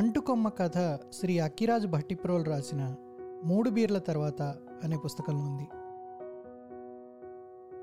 అంటుకొమ్మ 0.00 0.48
కథ 0.48 0.98
శ్రీ 1.12 1.38
అక్కిరాజు 1.38 1.86
భట్టిప్రోలు 1.86 2.44
రాసిన 2.44 2.94
మూడు 3.44 3.70
బీర్ల 3.70 3.98
తర్వాత 3.98 4.42
అనే 4.84 4.96
పుస్తకంలో 4.96 5.40
ఉంది. 5.40 5.68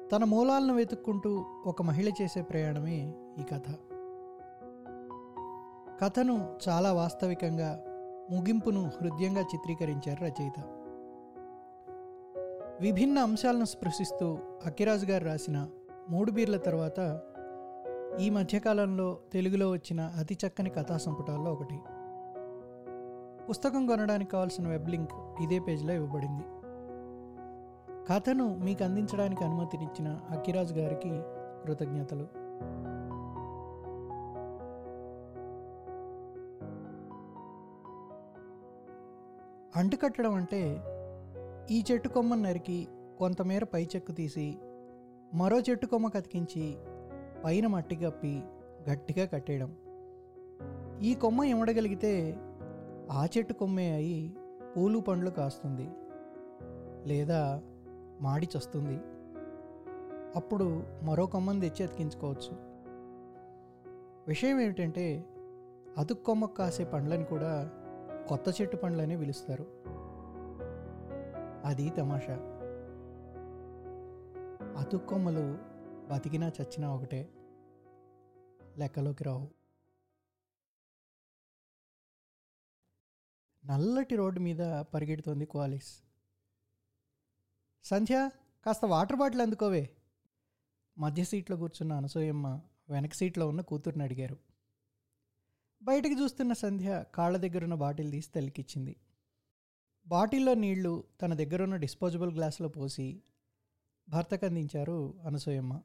తన 0.09 0.23
మూలాలను 0.23 0.75
వెతుక్కుంటూ 0.75 1.45
ఒక 1.65 1.81
మహిళ 1.81 2.11
చేసే 2.21 2.41
ప్రయాణమే 2.41 3.13
ఈ 3.39 3.43
కథ. 3.43 3.75
కథను 6.03 6.55
చాలా 6.69 6.93
వాస్తవికంగా 6.93 7.83
ముగింపును 8.31 8.91
హృదయంగా 9.01 9.41
చిత్రీకరించారు 9.41 10.23
రచయిత. 10.23 10.63
విభిన్న 12.81 13.19
అంశాలను 13.19 13.65
స్పృశిస్తూ 13.65 14.37
అక్కిరాజు 14.65 15.05
గారు 15.05 15.25
రాసిన 15.25 15.67
మూడు 16.09 16.31
బీర్ల 16.31 16.57
తర్వాత 16.57 17.21
ఈ 18.19 18.29
మధ్యకాలంలో 18.29 19.17
తెలుగులో 19.33 19.69
వచ్చిన 19.69 20.01
అతి 20.01 20.37
చక్కని 20.47 20.69
కథా 20.69 20.97
సంపుటాల్లో 20.97 21.53
ఒకటి. 21.53 21.79
పుస్తకం 23.49 23.87
కొనడానికి 23.87 24.31
కావాల్సిన 24.31 24.67
వెబ్ 24.67 24.89
లింక్ 24.89 25.11
ఇదే 25.41 25.59
పేజీలో 25.59 25.93
ఇవ్వబడింది. 25.93 26.43
కథను 28.09 28.57
మీకు 28.57 28.83
అందించడానికి 28.83 29.43
అనుమతినిచ్చిన 29.43 30.19
అఖిరాజ్ 30.29 30.73
గారికి 30.73 31.09
కృతజ్ఞతలు. 31.63 32.27
అంటుకట్టడం 39.79 40.33
అంటే 40.33 40.83
ఈ 41.71 41.83
చెట్టు 41.91 42.09
కొమ్మను 42.09 42.41
నరికి 42.41 42.87
కొంతమేర 43.19 43.63
పై 43.63 43.87
చెక్కు 43.95 44.11
తీసి 44.11 44.57
మరో 45.33 45.59
చెట్టు 45.59 45.85
కొమ్మ 45.85 46.07
కతికించి 46.07 46.77
పైన 47.45 47.67
మట్టి 47.67 47.95
కప్పి 47.95 48.43
గట్టిగా 48.91 49.25
కట్టేయడం. 49.25 49.75
ఈ 51.01 51.13
కొమ్మ 51.15 51.43
ఇమడగలిగితే 51.43 52.37
ఆ 53.11 53.25
చెట్టు 53.25 53.53
కొమ్మే 53.53 53.91
అయి 53.91 54.37
పూలు 54.77 54.99
పండ్లు 54.99 55.29
కాస్తుంది 55.29 55.89
లేదా 57.09 57.61
మాడి 58.21 58.47
చస్తుంది. 58.57 59.01
అప్పుడు 60.35 60.83
మరో 61.03 61.25
కొమ్మను 61.25 61.59
తెచ్చి 61.59 61.83
అతికించుకోవచ్చు. 61.83 62.57
విషయం 64.27 64.59
ఏమిటంటే 64.59 65.25
అతుకు 65.97 66.23
కొమ్మకు 66.23 66.55
కాసే 66.55 66.83
పండ్లని 66.83 67.23
కూడా 67.23 67.71
కొత్త 68.27 68.61
చెట్టు 68.61 68.77
పండ్లనే 68.77 69.17
పిలుస్తారు. 69.17 69.65
అది 71.65 71.89
తమాషా. 71.89 72.33
అతుక్కొమ్మలు 74.77 75.57
బతికినా 76.13 76.47
చచ్చినా 76.47 76.95
ఒకటే. 76.95 77.29
లెక్కలోకి 78.77 79.23
రావు. 79.23 79.56
నల్లటి 83.69 84.15
రోడ్డు 84.15 84.39
మీద 84.39 84.81
పరిగెడుతోంది 84.81 85.45
క్వాలిస్ 85.45 86.03
సంధ్య 87.83 88.29
కాస్త 88.65 88.85
వాటర్ 88.85 89.17
బాటిల్ 89.17 89.41
అందుకోవే. 89.41 89.89
మధ్య 90.97 91.23
సీట్లో 91.23 91.57
కూర్చున్న 91.57 91.93
అనసూయమ్మ 91.93 92.61
వెనక 92.89 93.13
సీట్లో 93.13 93.47
ఉన్న 93.47 93.61
కూతుర్ని 93.61 94.03
అడిగారు. 94.03 94.37
బయటకు 95.83 96.21
చూస్తున్న 96.21 96.53
సంధ్య 96.53 97.05
కాళ్ళ 97.15 97.37
దగ్గరున్న 97.37 97.73
బాటిల్ 97.73 98.11
తీసి 98.11 98.31
తల్లికిచ్చింది 98.31 98.95
బాటిల్లో 100.07 100.53
నీళ్ళు 100.53 101.03
తన 101.21 101.33
దగ్గరున్న 101.33 101.75
డిస్పోజబుల్ 101.75 102.31
గ్లాసులో 102.31 102.69
పోసి 102.69 103.21
భర్తకు 104.09 104.45
అందించారు 104.45 105.13
అనసూయమ్మ. 105.25 105.81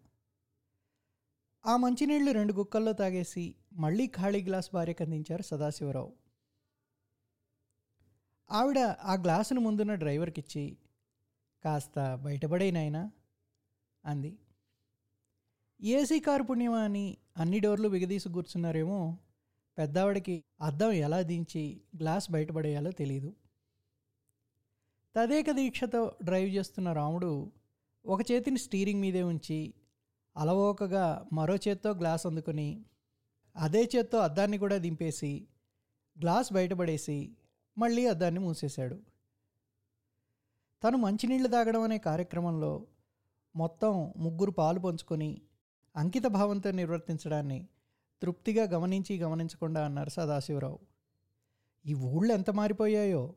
ఆ 1.67 1.77
మంచినీళ్ళు 1.77 2.33
రెండు 2.33 2.53
గుక్కల్లో 2.53 2.93
తాగేసి 2.93 3.55
మళ్ళీ 3.73 4.07
ఖాళీ 4.07 4.43
గ్లాస్ 4.43 4.71
భార్యకు 4.75 5.03
అందించారు 5.03 5.43
సదాశివరావు. 5.43 6.22
ఆవిడ 8.53 8.79
ఆ 9.03 9.15
గ్లాసును 9.15 9.61
ముందున్న 9.61 9.95
డ్రైవర్కి 9.95 10.41
ఇచ్చి 10.41 10.65
కాస్త 11.65 12.17
బయటపడేనాయనా 12.17 13.03
అంది. 14.05 14.33
ఏసీ 15.81 16.21
కారు 16.21 16.43
పుణ్యమా 16.43 16.81
అని 16.85 17.07
అన్ని 17.37 17.59
డోర్లు 17.61 17.89
బిగదీసి 17.89 18.29
కూర్చున్నారేమో 18.29 18.99
పెద్దావిడకి 19.79 20.35
అద్దం 20.61 20.93
ఎలా 20.93 21.23
దించి 21.23 21.63
గ్లాస్ 21.97 22.31
బయటపడేయాలో 22.31 22.91
తెలియదు 22.91 23.31
తదేక 25.15 25.51
దీక్షతో 25.51 26.17
డ్రైవ్ 26.23 26.51
చేస్తున్న 26.51 26.93
రాముడు 26.93 27.31
ఒక 28.05 28.21
చేతిని 28.31 28.57
స్టీరింగ్ 28.57 29.01
మీదే 29.01 29.23
ఉంచి 29.23 29.61
అలవోకగా 30.37 31.07
మరో 31.33 31.57
చేత్తో 31.57 31.91
గ్లాస్ 31.93 32.27
అందుకుని 32.27 32.69
అదే 33.57 33.83
చేత్తో 33.95 34.19
అద్దాన్ని 34.19 34.59
కూడా 34.59 34.77
దింపేసి 34.79 35.33
గ్లాస్ 36.17 36.53
బయటపడేసి 36.53 37.19
మళ్ళీ 37.79 38.07
అద్దాన్ని 38.07 38.41
మూసేశాడు. 38.41 39.01
తను 40.85 40.97
మంచినీళ్ళు 40.97 41.49
తాగడం 41.49 41.81
అనే 41.81 41.99
కార్యక్రమంలో 41.99 42.87
మొత్తం 43.57 44.15
ముగ్గురు 44.17 44.51
పాలు 44.51 44.81
పంచుకొని 44.81 45.43
అంకిత 45.97 46.27
భావంతో 46.27 46.71
నిర్వర్తించడాన్ని 46.71 47.69
తృప్తిగా 48.23 48.65
గమనించి 48.65 49.19
గమనించకుండా 49.19 49.85
అన్నారు 49.85 50.09
సదాశివరావు 50.09 50.79
ఈ 51.87 51.95
ఊళ్ళు 51.95 52.33
ఎంత 52.33 52.51
మారిపోయాయో? 52.51 53.35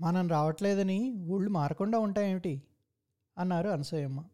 మనం 0.00 0.28
రావట్లేదని 0.28 1.12
ఊళ్ళు 1.12 1.50
మారకుండా 1.50 1.98
ఉంటాయేమిటి? 1.98 2.62
అన్నారు 3.38 3.68
అనసూయమ్మ. 3.68 4.24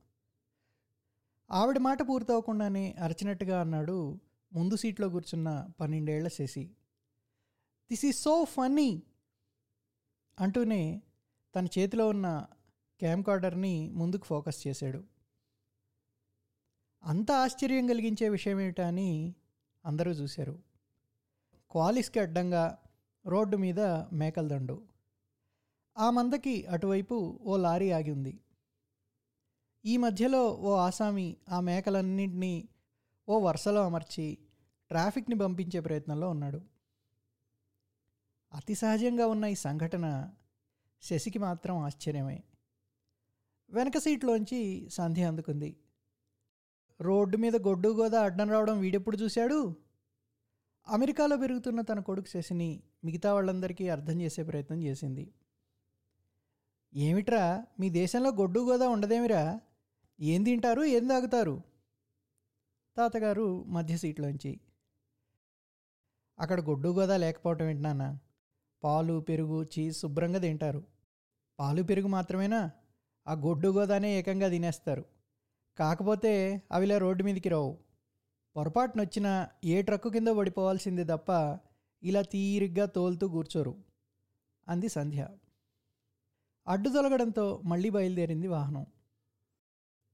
ఆవిడ 1.50 1.78
మాట 1.78 1.98
పూర్తవకుండానే 2.08 2.92
అరచినట్టుగా 2.92 3.60
అన్నాడు 3.60 4.20
ముందు 4.52 4.76
సీట్లో 4.76 5.08
కూర్చున్న 5.08 5.68
పన్నెండేళ్ళ 5.80 6.28
Sashi. 6.28 6.70
This 7.90 8.04
is 8.04 8.16
so 8.16 8.44
funny 8.44 9.02
అంటూనే 10.40 11.02
తన 11.54 11.66
చేతిలో 11.66 12.08
ఉన్న 12.08 12.46
క్యామ్ 13.00 13.24
కార్డర్ని 13.24 13.90
ముందుకు 13.90 14.24
ఫోకస్ 14.24 14.66
చేశాడు. 14.66 15.04
అంత 17.04 17.30
ఆశ్చర్యం 17.32 17.86
కలిగించే 17.86 18.28
విషయం 18.28 18.60
ఏమిటా 18.60 18.86
అని 18.86 19.34
అందరూ 19.84 20.10
చూశారు. 20.10 20.58
క్వాలిస్కి 21.70 22.20
అడ్డంగా 22.20 22.78
రోడ్డు 23.26 23.56
మీద 23.56 23.80
మేకల 24.12 24.48
దండు 24.48 24.82
ఆ 25.96 26.10
మందకి 26.10 26.66
అటువైపు 26.66 27.38
ఓ 27.42 27.56
లారీ 27.56 27.90
ఆగి 27.90 28.10
ఉంది. 28.10 28.40
ఈ 29.84 29.96
మధ్యలో 29.96 30.48
ఓ 30.48 30.76
ఆసామి 30.76 31.36
ఆ 31.48 31.60
మేకలన్నింటినీ 31.60 32.68
ఓ 33.28 33.40
వరుసలో 33.40 33.84
అమర్చి 33.84 34.38
ట్రాఫిక్ని 34.88 35.38
పంపించే 35.38 35.80
ప్రయత్నంలో 35.80 36.30
ఉన్నాడు. 36.30 36.77
అతి 38.52 38.74
సహజంగా 38.74 39.26
ఉన్న 39.26 39.44
ఈ 39.44 39.54
సంఘటన 39.54 40.30
శశికి 41.02 41.38
మాత్రం 41.38 41.76
ఆశ్చర్యమే. 41.78 42.42
వెనక 43.70 43.98
సీట్లోంచి 43.98 44.90
సంధ్య 44.90 45.24
అందుకుంది. 45.24 45.76
రోడ్డు 47.00 47.36
మీద 47.36 47.56
గొడ్డు 47.56 47.88
గోదా 47.88 48.22
అడ్డం 48.22 48.50
రావడం 48.50 48.80
వీడెప్పుడు 48.80 49.16
చూశాడు? 49.16 49.76
అమెరికాలో 50.88 51.36
పెరుగుతున్న 51.36 51.80
తన 51.80 52.00
కొడుకు 52.00 52.26
శశిని 52.26 52.82
మిగతా 53.04 53.34
వాళ్ళందరికీ 53.34 53.88
అర్థం 53.88 54.20
చేసే 54.20 54.42
ప్రయత్నం 54.42 54.82
చేసింది. 54.82 55.32
ఏమిట్రా 56.94 57.66
మీ 57.80 57.90
దేశంలో 57.90 58.30
గొడ్డు 58.30 58.60
గోదా 58.70 58.88
ఉండదేమిరా? 58.88 59.60
ఏం 60.20 60.42
తింటారు 60.42 60.82
ఏం 60.82 61.06
తాగుతారు? 61.06 61.62
తాతగారు 62.96 63.64
మధ్య 63.64 63.96
సీట్లోంచి 63.96 64.60
అక్కడ 66.38 66.60
గొడ్డు 66.60 66.88
గోదా 66.88 67.16
లేకపోవటం 67.16 67.66
ఏంటన్నా 67.66 68.18
పాలు 68.84 69.20
పెరుగు 69.20 69.66
చీజ్ 69.78 69.96
శుభ్రంగా 69.96 70.38
తింటారు. 70.38 70.84
పాలు 71.58 71.82
పెరుగు 71.82 72.06
మాత్రమేనా? 72.06 72.70
ఆ 73.26 73.32
గొడ్డు 73.32 73.68
గోదానే 73.68 74.18
ఏకంగా 74.18 74.48
తినేస్తారు. 74.48 75.04
కాకపోతే 75.78 76.62
అవిలా 76.72 76.98
రోడ్డు 76.98 77.22
మీదకి 77.22 77.48
రావు. 77.48 77.78
పొరపాటునొచ్చిన 78.56 79.48
ఏ 79.64 79.82
ట్రక్కు 79.82 80.08
కింద 80.08 80.28
పడిపోవాల్సిందే 80.28 81.04
తప్ప 81.04 81.58
ఇలా 82.02 82.22
తీరిగ్గా 82.22 82.86
తోలుతూ 82.86 83.28
కూర్చోరు. 83.28 83.84
అంది 84.68 84.88
సంధ్య. 84.88 85.28
అడ్డు 86.66 86.88
తొలగడంతో 86.88 87.62
మళ్ళీ 87.64 87.90
బయలుదేరింది 87.90 88.48
వాహనం. 88.48 88.86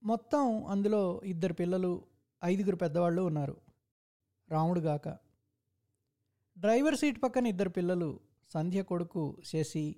మొత్తం 0.03 0.65
అందులో 0.65 1.21
ఇద్దరు 1.25 1.53
పిల్లలు 1.53 2.05
ఐదుగురు 2.45 2.77
పెద్దవాళ్ళు 2.77 3.23
ఉన్నారు. 3.23 3.57
రాముడు 4.51 4.81
గాక. 4.81 5.09
డ్రైవర్ 6.59 6.97
సీట్ 6.97 7.23
పక్కన 7.23 7.47
ఇద్దరు 7.47 7.69
పిల్లలు 7.69 8.21
సంధ్య 8.55 8.83
కొడుకు 8.83 9.43
శశి 9.45 9.97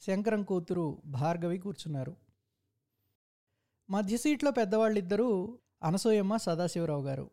శంకరం 0.00 0.42
కూతురు 0.42 1.02
భార్గవి 1.06 1.58
కూర్చున్నారు. 1.58 2.16
మధ్య 3.90 4.16
సీట్లో 4.16 4.50
పెద్దవాళ్ళిద్దరూ 4.50 5.58
అనసూయమ్మ 5.82 6.36
సదాశివరావు 6.36 7.02
గారు. 7.02 7.30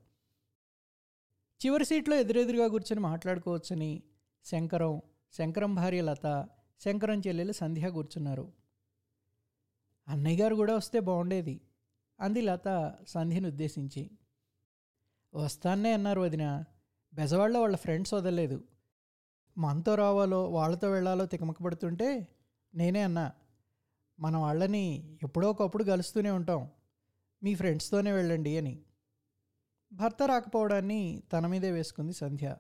చివరి 1.66 1.86
సీట్లో 1.86 2.16
ఎదురెదురుగా 2.16 2.68
కూర్చొని 2.68 3.00
మాట్లాడుకోవచ్చని 3.00 4.04
శంకరం 4.46 5.02
శంకరం 5.34 5.76
భార్య 5.76 6.02
లత 6.02 6.50
శంకరం 6.86 7.22
చెల్లెలు 7.28 7.52
సంధ్య 7.52 7.90
కూర్చున్నారు. 7.90 8.54
అన్నయ్య 10.08 10.44
గారు 10.44 10.56
కూడా 10.56 10.76
వస్తే 10.76 11.00
బాగుండేది 11.00 11.62
అంది 12.20 12.42
లత 12.42 12.96
సంధ్యను 13.08 13.48
ఉద్దేశించి. 13.48 14.12
వస్తానే 15.36 15.94
అన్నారు 15.94 16.22
వదిన 16.22 16.64
బెజవాడలో 17.14 17.62
వాళ్ళ 17.62 17.76
ఫ్రెండ్స్ 17.76 18.14
వదలలేదు. 18.14 18.64
మనతో 19.60 19.96
రావాలో 19.96 20.50
వాళ్ళతో 20.50 20.92
వెళ్ళాలో 20.92 21.26
తికమకపడుతుంటే 21.26 22.28
నేనే 22.76 23.02
అన్నా 23.02 23.32
మన 24.20 24.38
వాళ్ళని 24.38 25.18
ఎప్పుడో 25.24 25.50
ఒకప్పుడు 25.50 25.84
కలుస్తూనే 25.84 26.32
ఉంటాం 26.32 26.70
మీ 27.44 27.56
ఫ్రెండ్స్తోనే 27.56 28.12
వెళ్ళండి 28.12 28.58
అని. 28.58 28.84
భర్త 29.94 30.24
రాకపోవడాన్ని 30.24 31.24
తన 31.34 31.48
మీదే 31.48 31.72
వేసుకుంది 31.72 32.14
సంధ్య. 32.14 32.56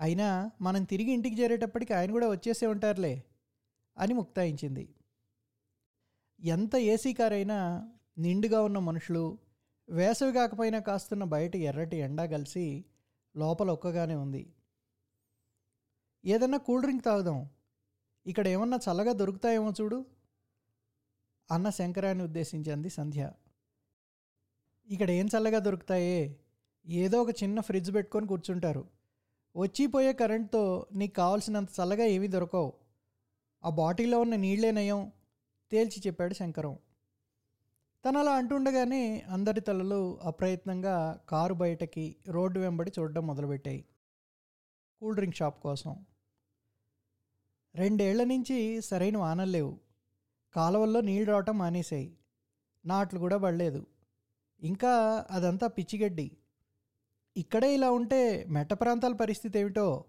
అయినా 0.00 0.50
మనం 0.60 0.84
తిరిగి 0.84 1.12
ఇంటికి 1.12 1.42
చేరేటప్పటికి 1.42 1.94
ఆయన 1.94 2.10
కూడా 2.10 2.28
వచ్చేసే 2.28 2.66
ఉంటారులే 2.66 3.24
అని 3.98 4.14
ముక్తాయించింది. 4.14 4.94
ఎంత 6.40 6.76
ఏసీ 6.76 7.12
కార్ 7.12 7.32
అయినా 7.32 7.90
నిండుగా 8.18 8.62
ఉన్న 8.62 8.78
మనుషులు 8.78 9.38
వేసవి 9.90 10.32
కాకపోయినా 10.32 10.78
కాస్తున్న 10.78 11.24
బయట 11.24 11.56
ఎర్రటి 11.56 11.96
ఎండా 11.96 12.26
కలిసి 12.26 12.84
లోపల 13.36 13.70
ఒక్కగానే 13.70 14.14
ఉంది. 14.14 14.52
ఏదన్నా 16.28 16.58
కూల్ 16.58 16.82
డ్రింక్ 16.82 17.04
తాగుదాం. 17.04 17.48
ఇక్కడ 18.26 18.48
ఏమన్నా 18.48 18.78
చల్లగా 18.90 19.12
దొరుకుతాయేమో 19.12 19.72
చూడు. 19.80 20.06
అన్న 21.50 21.70
శంకరాన్ని 21.70 22.24
ఉద్దేశించింది 22.24 22.90
సంధ్య. 22.90 23.32
ఇక్కడ 24.90 25.10
ఏం 25.10 25.26
చల్లగా 25.26 25.58
దొరుకుతాయే? 25.58 26.36
ఏదో 26.86 27.22
ఒక 27.22 27.42
చిన్న 27.42 27.60
ఫ్రిడ్జ్ 27.60 27.94
పెట్టుకొని 27.94 28.26
కూర్చుంటారు. 28.26 28.88
వచ్చిపోయే 29.56 30.12
కరెంట్తో 30.12 30.86
నీకు 30.92 31.14
కావాల్సినంత 31.14 31.68
చల్లగా 31.80 32.04
ఏమీ 32.04 32.26
దొరకవు. 32.26 32.72
ఆ 33.64 33.70
బాటిల్లో 33.70 34.20
ఉన్న 34.20 34.36
నీళ్ళే 34.36 34.70
నయం 34.70 35.12
తేల్చి 35.72 36.02
చెప్పాడు 36.06 36.34
శంకరం. 36.34 36.78
తను 38.04 38.18
అలా 38.18 38.32
అంటుండగానే 38.32 39.20
అందరి 39.20 39.60
తలలు 39.60 40.20
అప్రయత్నంగా 40.22 41.20
కారు 41.28 41.54
బయటకి 41.54 42.16
రోడ్డు 42.28 42.60
వెంబడి 42.60 42.92
చూడడం 42.98 43.26
మొదలుపెట్టాయి. 43.26 43.84
కూల్ 45.00 45.14
డ్రింక్ 45.14 45.36
షాప్ 45.36 45.62
కోసం. 45.62 46.04
రెండేళ్ళ 47.74 48.24
నుంచి 48.24 48.82
సరైన 48.82 49.18
వానలు 49.18 49.50
లేవు. 49.50 49.78
కాలువల్లో 50.54 51.00
నీళ్ళు 51.00 51.30
రావటం 51.30 51.58
మానేశాయి. 51.58 52.18
నాట్లు 52.86 53.18
కూడా 53.18 53.36
పడలేదు. 53.36 53.86
ఇంకా 54.60 55.26
అదంతా 55.30 55.66
పిచ్చిగడ్డి. 55.66 56.30
ఇక్కడే 57.36 57.74
ఇలా 57.74 57.90
ఉంటే 57.90 58.44
మెట్ట 58.44 58.72
ప్రాంతాల 58.72 59.12
పరిస్థితి 59.12 59.58
ఏమిటో? 59.58 60.04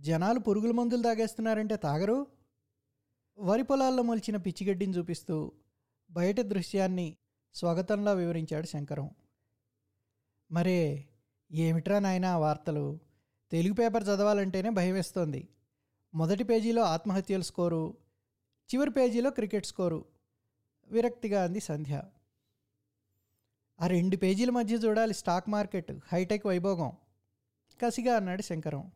జనాలు 0.00 0.38
పురుగుల 0.38 0.70
మందులు 0.70 1.02
తాగేస్తున్నారంటే 1.02 1.76
తాగరు? 1.76 2.26
వరి 3.38 3.62
పొలాల్లో 3.62 4.02
మొలిచిన 4.02 4.36
పిచ్చిగడ్డిని 4.36 4.92
చూపిస్తూ 4.92 5.52
బయట 6.10 6.40
దృశ్యాన్ని 6.40 7.16
స్వాగతంలా 7.54 8.12
వివరించాడు 8.12 8.66
శంకరం. 8.66 9.10
మరే 10.52 11.08
ఏమిట్రా 11.52 11.98
నాయన 11.98 12.28
వార్తలు? 12.28 12.98
తెలుగు 13.50 13.74
పేపర్ 13.74 14.04
చదవాలంటేనే 14.04 14.70
భయం 14.70 14.94
వేస్తోంది 14.94 15.48
మొదటి 16.16 16.44
పేజీలో 16.44 16.82
ఆత్మహత్యల 16.82 17.40
స్కోరు 17.40 17.96
చివరి 18.74 18.90
పేజీలో 18.90 19.30
క్రికెట్ 19.30 19.66
స్కోరు 19.66 20.04
విరక్తిగా 20.88 21.44
అంది 21.44 21.60
సంధ్య. 21.60 22.02
ఆ 23.80 23.86
రెండు 23.86 24.16
పేజీల 24.16 24.50
మధ్య 24.50 24.74
చూడాలి 24.74 25.14
స్టాక్ 25.14 25.48
మార్కెట్ 25.48 25.92
హైటెక్ 26.12 26.46
వైభోగం. 26.46 26.92
కసిగా 27.82 28.16
అన్నాడు 28.16 28.42
శంకరం. 28.42 28.92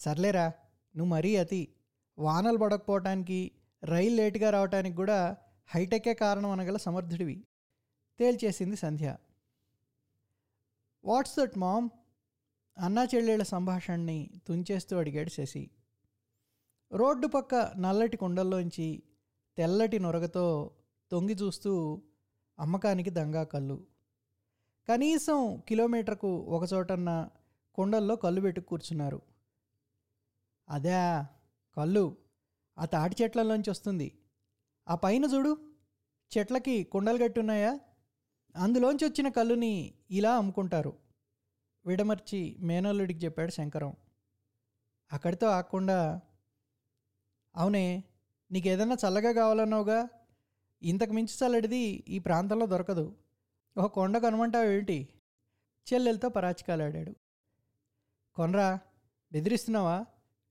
సర్లేరా 0.00 0.46
నువ్వు 0.96 1.04
మరీ 1.04 1.36
అతి. 1.36 1.68
వానలు 2.18 2.58
పడకపోవటానికి 2.58 3.52
రైలు 3.84 4.14
లేటుగా 4.14 4.50
రావటానికి 4.50 4.96
కూడా 4.96 5.36
హైటెకే 5.66 6.14
కారణం 6.14 6.50
అనగల 6.50 6.76
సమర్థుడివి. 6.76 7.44
తేల్చేసింది 8.18 8.76
సంధ్య. 8.76 9.16
What's 11.04 11.40
that 11.40 11.58
mom? 11.58 11.88
అన్నా 12.78 13.04
చెల్లెళ్ళ 13.04 13.42
సంభాషణని 13.42 14.30
తుంచేస్తూ 14.46 14.98
అడిగాడు 14.98 15.28
శశి. 15.28 15.70
రోడ్డు 16.92 17.26
పక్క 17.26 17.54
నల్లటి 17.54 18.16
కుండల్లోంచి 18.16 19.02
తెల్లటి 19.56 19.98
నొరగతో 19.98 20.70
తొంగి 21.10 21.34
చూస్తూ 21.34 22.02
అమ్మకానికి 22.58 23.10
దంగా 23.10 23.44
కళ్ళు. 23.44 23.86
కనీసం 24.88 25.62
కిలోమీటర్కు 25.68 26.36
ఒక 26.36 26.72
చోటన్న 26.72 27.28
కుండల్లో 27.74 28.16
కళ్ళు 28.16 28.40
పెట్టి 28.40 28.60
కూర్చున్నారు. 28.60 29.22
అదే 30.68 31.24
కళ్ళు 31.76 32.16
ఆ 32.78 32.84
తాటి 32.84 33.22
చెట్లలోంచి 33.22 33.70
వస్తుంది. 33.70 34.18
ఆ 34.88 34.94
పైన 34.94 35.24
చూడు 35.24 35.58
చెట్లకి 36.38 36.84
కుండలు 36.84 37.24
గట్టున్నాయా? 37.24 37.80
అందులోంచి 38.56 39.04
వచ్చిన 39.04 39.28
కళ్ళుని 39.28 39.94
ఇలా 40.10 40.36
అమ్ముకుంటారు. 40.36 40.96
విడమర్చి 41.86 42.56
మేనల్లుడికి 42.60 43.24
చెప్పాడు 43.24 43.50
శంకరం. 43.50 43.96
అక్కడితో 45.12 45.46
ఆకుండా 45.46 46.20
అవునే 47.56 48.04
నీకేదన్నా 48.52 48.94
చల్లగా 48.94 49.32
కావాలన్నావుగా? 49.32 50.08
ఇంతకు 50.82 51.12
మించి 51.12 51.46
చల్లడిది 51.46 52.04
ఈ 52.08 52.18
ప్రాంతంలో 52.18 52.66
దొరకదు. 52.66 53.16
ఒక 53.76 53.92
కొండ 53.92 54.18
కొనమంటావు 54.18 54.64
ఏంటి 54.64 55.08
చెల్లెలతో 55.92 56.28
పరాచికాలాడాడు. 56.28 57.14
కొనరా 58.34 58.78
బెదిరిస్తున్నావా? 59.32 59.98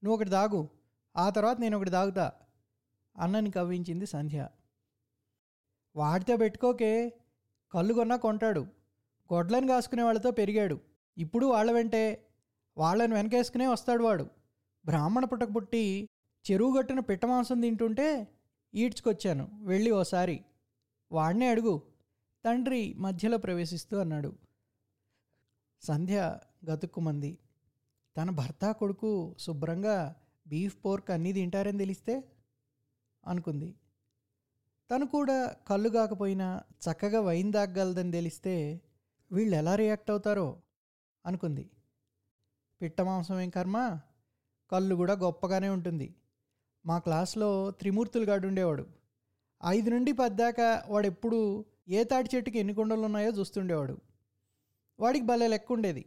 నువ్వు 0.03 0.13
ఒకటి 0.13 0.29
దాగు 0.29 0.69
ఆ 1.17 1.29
తర్వాత 1.29 1.59
నేను 1.59 1.77
ఒకటి 1.77 1.89
దాగుతా 1.89 2.31
అన్నని 3.19 3.51
కవ్వించింది 3.51 4.05
సంధ్య. 4.05 4.49
వాడితో 5.95 6.37
పెట్టుకోకే 6.37 7.09
కళ్ళు 7.73 7.93
కొన్నా 7.93 8.15
కొంటాడు. 8.15 8.59
గొడ్లను 9.33 9.67
కాసుకునే 9.67 10.03
వాళ్ళతో 10.03 10.31
పెరిగాడు. 10.31 10.79
ఇప్పుడు 11.17 11.45
వాళ్ళ 11.45 11.71
వెంటే 11.71 12.27
వాళ్ళని 12.77 13.13
వెనకేసుకునే 13.13 13.67
వస్తాడు 13.67 14.03
వాడు. 14.03 14.29
బ్రాహ్మణ 14.85 15.25
పుట్టక 15.25 15.55
పుట్టి 15.55 16.09
చెరువు 16.51 16.77
గట్టున 16.77 16.99
పిట్ట 16.99 17.25
మాంసం 17.25 17.61
తింటుంటే 17.61 18.27
ఈడ్చుకొచ్చాను. 18.75 19.49
వెళ్ళి 19.63 19.91
ఓసారి. 19.91 20.45
వాడినే 21.11 21.47
అడుగు. 21.47 21.81
తండ్రి 22.45 22.93
మధ్యలో 22.93 23.37
ప్రవేశిస్తూ 23.37 23.97
అన్నాడు. 23.97 24.37
సంధ్య 25.81 26.39
గతుక్కుమంది. 26.69 27.37
తన 28.17 28.29
భర్త 28.29 28.71
కొడుకు 28.71 29.35
శుభ్రంగా 29.39 30.15
బీఫ్ 30.47 30.85
పోర్క్ 30.85 31.11
అన్నీ 31.11 31.33
తింటారని 31.33 31.77
తెలిస్తే? 31.77 32.23
అనుకుంది. 33.27 33.75
తను 34.91 35.05
కూడా 35.05 35.55
కళ్ళు 35.67 35.89
కాకపోయినా 35.89 36.61
చక్కగా 36.71 37.21
వైన్ 37.21 37.51
దాగలదని 37.51 38.11
తెలిస్తే 38.11 38.81
వీళ్ళు 39.31 39.55
ఎలా 39.55 39.75
రియాక్ట్ 39.75 40.11
అవుతారో? 40.11 40.61
అనుకుంది. 41.25 41.69
పిట్ట 42.81 43.01
మాంసం 43.01 43.39
ఏం 43.39 43.49
కర్మ? 43.49 43.99
కళ్ళు 44.71 44.95
కూడా 44.95 45.13
గొప్పగానే 45.13 45.69
ఉంటుంది. 45.69 46.15
మా 46.85 46.99
క్లాస్లో 46.99 47.71
త్రిమూర్తులు 47.71 48.23
గాడు 48.23 48.47
ఉండేవాడు. 48.47 48.87
ఐదు 49.65 49.89
నుండి 49.89 50.11
పద్దాకా 50.11 50.83
వాడు 50.87 51.07
ఎప్పుడు 51.07 51.65
ఏ 51.87 52.03
తాటి 52.03 52.29
చెట్టుకి 52.35 52.59
ఎన్ని 52.59 52.73
కుండలు 52.73 53.01
ఉన్నాయో 53.01 53.31
చూస్తుండేవాడు. 53.31 53.97
వాడికి 54.99 55.25
భలే 55.25 55.47
లెక్క 55.47 55.71
ఉండేది. 55.71 56.05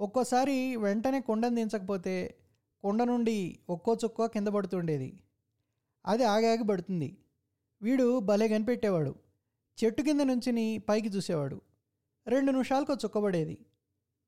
ఒక్కోసారి 0.00 0.76
వెంటనే 0.76 1.20
కుండను 1.20 1.54
దించకపోతే 1.54 2.34
కుండ 2.82 3.02
నుండి 3.02 3.58
ఒక్కో 3.70 3.96
చుక్కో 4.04 4.28
కింద 4.28 4.48
పడుతుండేది. 4.48 5.18
అది 6.06 6.24
ఆగాగి 6.24 6.64
పడుతుంది. 6.64 7.16
వీడు 7.82 8.18
భలే 8.18 8.48
కనిపెట్టేవాడు. 8.48 9.14
చెట్టు 9.84 10.02
కింద 10.02 10.20
నుంచిని 10.20 10.78
పైకి 10.78 11.08
చూసేవాడు. 11.08 11.60
రెండు 12.26 12.50
నిమిషాలకు 12.50 12.92
చుక్కబడేది 12.92 13.58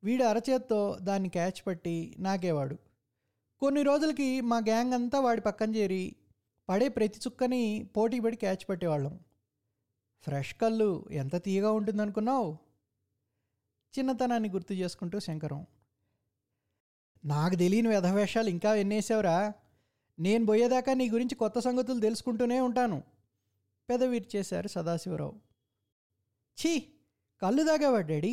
వీడు 0.05 0.25
అరచేత్తో 0.25 0.99
దాన్ని 1.01 1.29
క్యాచ్ 1.29 1.67
పట్టి 1.67 2.17
నాకేవాడు. 2.19 2.79
కొన్ని 3.63 3.83
రోజులకి 3.83 4.41
మా 4.41 4.59
గ్యాంగ్ 4.59 4.95
అంతా 4.95 5.21
వాడి 5.21 5.41
పక్కన 5.41 5.75
చేరి 5.75 6.17
పడే 6.69 6.89
ప్రతి 6.89 7.19
చుక్కని 7.19 7.91
పోటీ 7.97 8.21
పడి 8.21 8.37
క్యాచ్ 8.37 8.69
పట్టేవాళ్ళం. 8.69 9.21
ఫ్రెష్ 10.23 10.55
కళ్ళు 10.55 11.07
ఎంత 11.11 11.45
తీయగా 11.45 11.71
ఉంటుందనుకున్నావు? 11.71 12.59
చిన్నతనాన్ని 13.95 14.49
గుర్తు 14.49 14.73
చేసుకుంటూ 14.73 15.21
శంకరం. 15.21 15.67
నాకు 17.25 17.57
తెలియని 17.57 17.89
వ్యధవేషాలు 17.89 18.49
ఇంకా 18.49 18.75
ఎన్నేసావురా? 18.75 19.55
నేను 20.19 20.47
పోయేదాకా 20.47 20.95
నీ 20.95 21.11
గురించి 21.11 21.35
కొత్త 21.35 21.59
సంగతులు 21.59 22.01
తెలుసుకుంటూనే 22.01 22.61
ఉంటాను. 22.61 23.03
పెదవీరు 23.89 24.37
చేశారు 24.37 24.69
సదాశివరావు. 24.69 25.37
ఛీ! 26.59 26.73
కళ్ళు 27.43 27.63
దాగావా 27.63 28.01
డాడీ! 28.01 28.33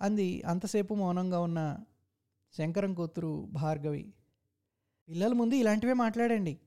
అంది 0.00 0.42
అంతసేపు 0.46 0.94
మౌనంగా 0.94 1.40
ఉన్న 1.40 1.60
శంకరం 2.58 2.94
కూతురు 2.94 3.48
భార్గవి. 3.52 4.14
పిల్లల 5.08 5.32
ముందు 5.32 5.54
ఇలాంటివే 5.54 5.92
మాట్లాడండి. 5.92 6.60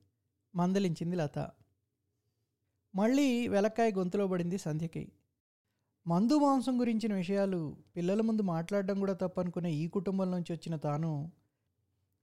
మందలించింది 0.55 1.15
లత. 1.15 1.51
మళ్ళీ 2.95 3.47
వెలక్కాయ 3.47 3.91
గొంతులో 3.91 4.27
పడింది 4.27 4.57
సంధ్యకి. 4.57 5.11
మందు 6.07 6.39
మాంసం 6.39 6.79
గురించిన 6.79 7.13
విషయాలు 7.13 7.77
పిల్లల 7.95 8.21
ముందు 8.21 8.41
మాట్లాడడం 8.41 8.99
కూడా 8.99 9.13
తప్పనుకునే 9.13 9.71
ఈ 9.71 9.87
కుటుంబం 9.87 10.31
నుంచి 10.31 10.53
వచ్చిన 10.53 10.75
తాను 10.75 11.31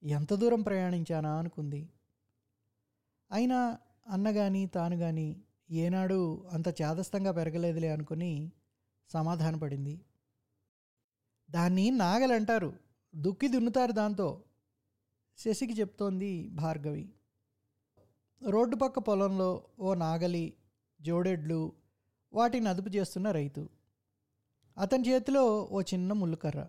ఎంత 0.03 0.35
దూరం 0.35 0.63
ప్రయాణించానా 0.63 1.39
అనుకుంది. 1.39 1.89
అయినా 3.33 3.79
అన్న 4.11 4.31
కానీ 4.31 4.67
తాను 4.67 4.97
కానీ 4.97 5.43
ఏనాడు 5.71 6.47
అంత 6.53 6.69
చేదస్తంగా 6.69 7.33
పెరగలేదులే 7.33 7.89
అనుకుని 7.89 8.53
సమాధానపడింది. 9.11 10.01
దాన్ని 11.51 11.91
నాగలంటారు. 11.91 12.86
దుక్కి 13.17 13.49
దున్నుతారు 13.49 13.93
దాంతో. 13.93 14.43
శశికి 15.39 15.73
చెప్తోంది 15.73 16.49
భార్గవి. 16.49 17.13
రోడ్డు 18.49 18.77
పక్క 18.77 18.99
పొలంలో 18.99 19.65
ఓ 19.81 19.95
నాగలి 19.95 20.55
జోడెడ్లు 21.01 21.73
వాటిని 22.33 22.69
అదుపు 22.69 22.89
చేస్తున్న 22.89 23.31
రైతు. 23.31 23.69
అతని 24.79 25.09
చేతిలో 25.09 25.63
ఓ 25.63 25.81
చిన్న 25.81 26.13
ముళ్ళుకర్ర. 26.13 26.67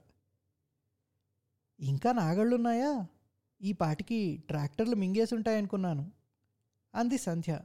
ఇంకా 1.80 2.12
నాగళ్ళున్నాయా? 2.12 3.08
ఈ 3.62 3.72
పాటికి 3.72 4.44
ట్రాక్టర్లు 4.48 4.96
మింగేసి 4.96 5.36
ఉంటాయనుకున్నాను 5.36 6.12
అంది 6.96 7.18
సంధ్య. 7.18 7.60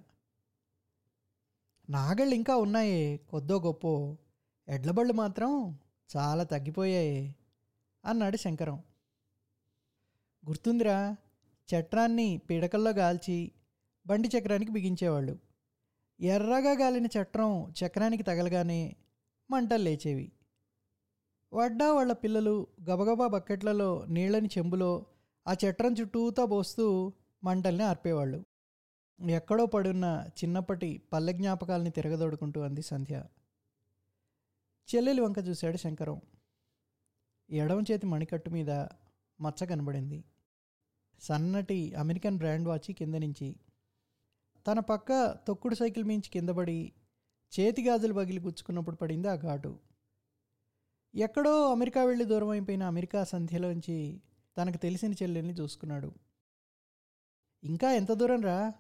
నాగళ్ళు 1.91 2.35
ఇంకా 2.35 2.57
ఉన్నాయే 2.57 3.17
కొద్దో 3.17 3.61
గొప్పో. 3.61 4.17
ఎడ్లబళ్ళు 4.69 5.13
మాత్రం 5.13 5.79
చాలా 6.17 6.45
తగ్గిపోయాయి. 6.45 7.35
అన్నాడు 8.05 8.37
శంకరం. 8.37 8.83
గుర్తుందిరా 10.49 11.17
చట్రాన్ని 11.69 12.39
పీడకల్లో 12.39 12.91
గాల్చి 12.91 13.53
బండి 14.07 14.31
చక్రానికి 14.39 14.73
బిగించేవాళ్ళు. 14.73 15.39
ఎర్రగా 16.21 16.79
గాలిన 16.79 17.07
చట్రం 17.07 17.71
చక్రానికి 17.71 18.23
తగలగానే 18.23 18.97
మంటలు 19.51 19.83
లేచేవి. 19.83 20.33
వడ్డా 21.55 21.93
వాళ్ళ 21.93 22.13
పిల్లలు 22.13 22.67
గబగబా 22.91 23.27
బకెట్లలో 23.27 24.07
నీళ్ళని 24.09 24.49
చెంబులో 24.59 25.07
ఆ 25.49 25.53
చట్రం 25.53 25.95
చుట్టూతా 26.01 26.45
పోస్తూ 26.45 27.13
మంటల్ని 27.45 27.85
ఆర్పేవాళ్ళు. 27.85 28.45
ఎక్కడో 29.31 29.67
పడున్న 29.67 30.29
చిన్నప్పటి 30.45 31.03
పల్లె 31.13 31.33
జ్ఞాపకాలని 31.33 31.91
తిరగదోడుకుంటూ 31.91 32.61
అంది 32.61 32.83
సంధ్య. 32.83 33.25
చెల్లెలి 34.95 35.21
వంక 35.21 35.39
చూశాడు 35.39 35.77
శంకరం. 35.77 36.21
ఎడమ 37.53 37.85
చేతి 37.91 38.07
మణికట్టు 38.07 38.51
మీద 38.51 38.71
మచ్చ 39.41 39.67
కనబడింది. 39.67 40.25
సన్నటి 41.21 41.95
అమెరికన్ 41.95 42.37
బ్రాండ్ 42.37 42.69
వాచ్ 42.69 42.93
కింద 42.93 43.15
నుంచి 43.15 43.57
తన 44.67 44.81
పక్క 44.81 45.33
తొక్కుడు 45.47 45.75
సైకిల్ 45.75 46.05
మించి 46.05 46.31
కింద 46.31 46.49
పడి 46.49 46.93
చేతి 47.61 47.83
గాజులు 47.83 48.13
పగిలి 48.13 48.41
గుచ్చుకున్నప్పుడు 48.41 48.97
పడింది 48.97 49.29
ఆ 49.29 49.35
ఘాటు. 49.35 49.79
ఎక్కడో 51.15 51.71
అమెరికా 51.73 52.05
వెళ్ళి 52.05 52.25
దూరం 52.25 52.49
అయిపోయిన 52.49 52.83
అమెరికా 52.83 53.25
సంధ్యలోంచి 53.25 54.21
తనకు 54.59 54.77
తెలిసిన 54.77 55.13
చెల్లెల్ని 55.13 55.55
చూసుకున్నాడు. 55.55 56.15
ఇంకా 57.65 57.93
ఎంత 57.93 58.13
దూరం 58.13 58.43
రా? 58.43 58.73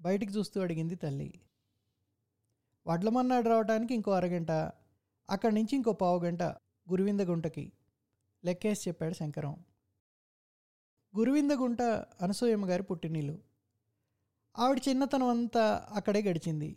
బయటికి 0.00 0.32
చూస్తూ 0.32 0.60
అడిగింది 0.60 0.94
తల్లి. 0.94 1.40
వడ్లమన్నాడు 2.86 3.48
రావడానికి 3.48 3.94
ఇంకో 3.94 4.10
అరగంట 4.10 4.50
అక్కడి 5.30 5.54
నుంచి 5.54 5.76
ఇంకో 5.76 5.92
పావు 5.92 6.24
గంట 6.24 6.42
గురువింద 6.90 7.20
గుంటకి 7.20 7.72
లెక్కేసి 8.44 8.88
చెప్పాడు 8.88 9.14
శంకరం 9.14 9.64
గురువిందగుంట 11.16 11.82
అనసూయమ్మ 12.22 12.68
గారి 12.70 12.82
పుట్టినీళ్ళు 12.82 13.38
ఆవిడ 14.58 14.80
చిన్నతనం 14.88 15.28
అంతా 15.28 15.88
అక్కడే 15.92 16.22
గడిచింది. 16.22 16.76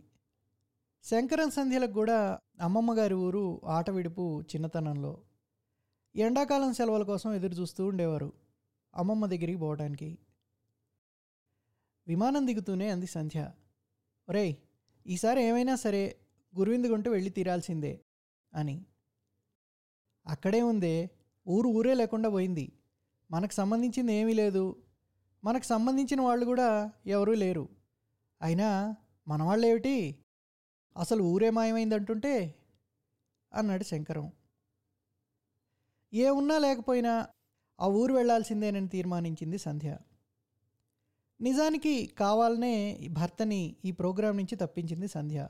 శంకరం 1.03 1.49
సంధ్యలకు 1.49 1.91
కూడా 1.91 2.39
అమ్మమ్మ 2.61 2.93
గారి 2.93 3.13
ఊరు 3.13 3.61
ఆట 3.65 3.89
విడుపు 3.89 4.41
చిన్నతనంలో. 4.41 5.21
ఎండాకాలం 6.15 6.73
సెలవుల 6.73 7.03
కోసం 7.03 7.33
ఎదురు 7.33 7.53
చూస్తూ 7.53 7.87
ఉండేవారు 7.87 8.33
అమ్మమ్మ 8.95 9.25
దగ్గరికి 9.25 9.55
పోవడానికి 9.55 10.17
విమానం 12.07 12.47
దిగుతూనే 12.47 12.89
అంది 12.89 13.07
సంధ్య. 13.07 13.51
ఒరేయ్ 14.29 14.55
ఈసారి 15.07 15.43
ఏమైనా 15.43 15.75
సరే 15.75 16.15
గురువిందగుంట 16.57 17.07
వెళ్ళి 17.07 17.29
తీరాల్సిందే 17.29 18.01
అని. 18.53 18.85
అక్కడే 20.27 20.61
ఉందే 20.61 21.09
ఊరు 21.49 21.67
ఊరే 21.67 21.93
లేకుండా 21.93 22.29
పోయింది. 22.29 22.71
మనకు 23.31 23.51
సంబంధించింది 23.51 24.13
ఏమీ 24.13 24.33
లేదు. 24.33 24.83
మనకు 25.43 25.63
సంబంధించిన 25.63 26.21
వాళ్ళు 26.21 26.45
కూడా 26.45 26.91
ఎవరూ 27.07 27.33
లేరు. 27.33 27.69
అయినా 28.41 28.95
మన 29.27 29.43
వాళ్ళేమిటి 29.43 30.15
అసలు 30.97 31.23
ఊరే 31.23 31.49
మాయమైందంటుంటే 31.49 32.55
అన్నాడు 33.53 33.83
శంకరం. 33.83 34.31
ఏ 36.13 36.29
ఉన్నా 36.29 36.57
లేకపోయినా 36.57 37.27
ఆ 37.81 37.87
ఊరు 37.87 38.13
వెళ్ళాల్సిందేనని 38.13 38.87
తీర్మానించింది 38.87 39.57
సంధ్య. 39.57 39.97
నిజానికి 41.41 42.07
కావాలనే 42.07 42.91
ఈ 42.91 43.07
భర్తని 43.07 43.75
ఈ 43.85 43.91
ప్రోగ్రాం 43.91 44.37
నుంచి 44.37 44.55
తప్పించింది 44.55 45.07
సంధ్య. 45.07 45.49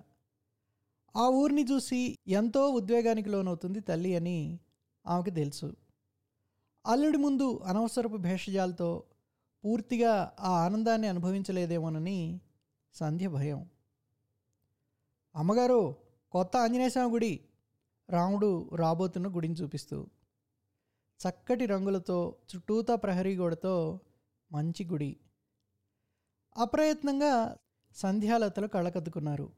ఆ 1.16 1.28
ఊరిని 1.28 1.64
చూసి 1.64 2.18
ఎంతో 2.28 2.70
ఉద్వేగానికి 2.70 3.30
లోనవుతుంది 3.30 3.80
తల్లి 3.80 4.16
అని 4.16 4.60
ఆమెకు 5.06 5.36
తెలుసు. 5.36 5.76
అల్లుడి 6.90 7.18
ముందు 7.18 7.60
అనవసరపు 7.66 8.18
భేషజాలతో 8.18 9.04
పూర్తిగా 9.66 10.34
ఆ 10.40 10.50
ఆనందాన్ని 10.66 11.08
అనుభవించలేదేమోనని 11.08 12.42
సంధ్య 12.94 13.28
భయం. 13.28 13.70
అమ్మగారు 15.36 15.96
కొత్త 16.32 16.58
ఆంజనేయస్వామి 16.58 17.12
గుడి 17.12 17.40
రాముడు 18.10 18.70
రాబోతున్న 18.76 19.28
గుడిని 19.28 19.54
చూపిస్తూ 19.54 20.08
చక్కటి 21.20 21.66
రంగులతో 21.66 22.36
చుట్టూతా 22.56 22.96
ప్రహరీ 22.96 23.36
గోడతో 23.36 24.00
మంచి 24.52 24.86
గుడి. 24.86 25.18
అప్రయత్నంగా 26.58 27.56
సంధ్యాలతలు 27.96 28.68
కళ్ళకద్దుకున్నారు. 28.68 29.52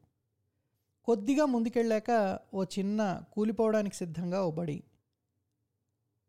కొద్దిగా 1.04 1.44
ముందుకెళ్ళాక 1.44 2.38
ఓ 2.54 2.64
చిన్న 2.64 3.22
కూలిపోవడానికి 3.32 3.94
సిద్ధంగా 3.94 4.44
ఓ 4.44 4.50
బడి. 4.50 4.82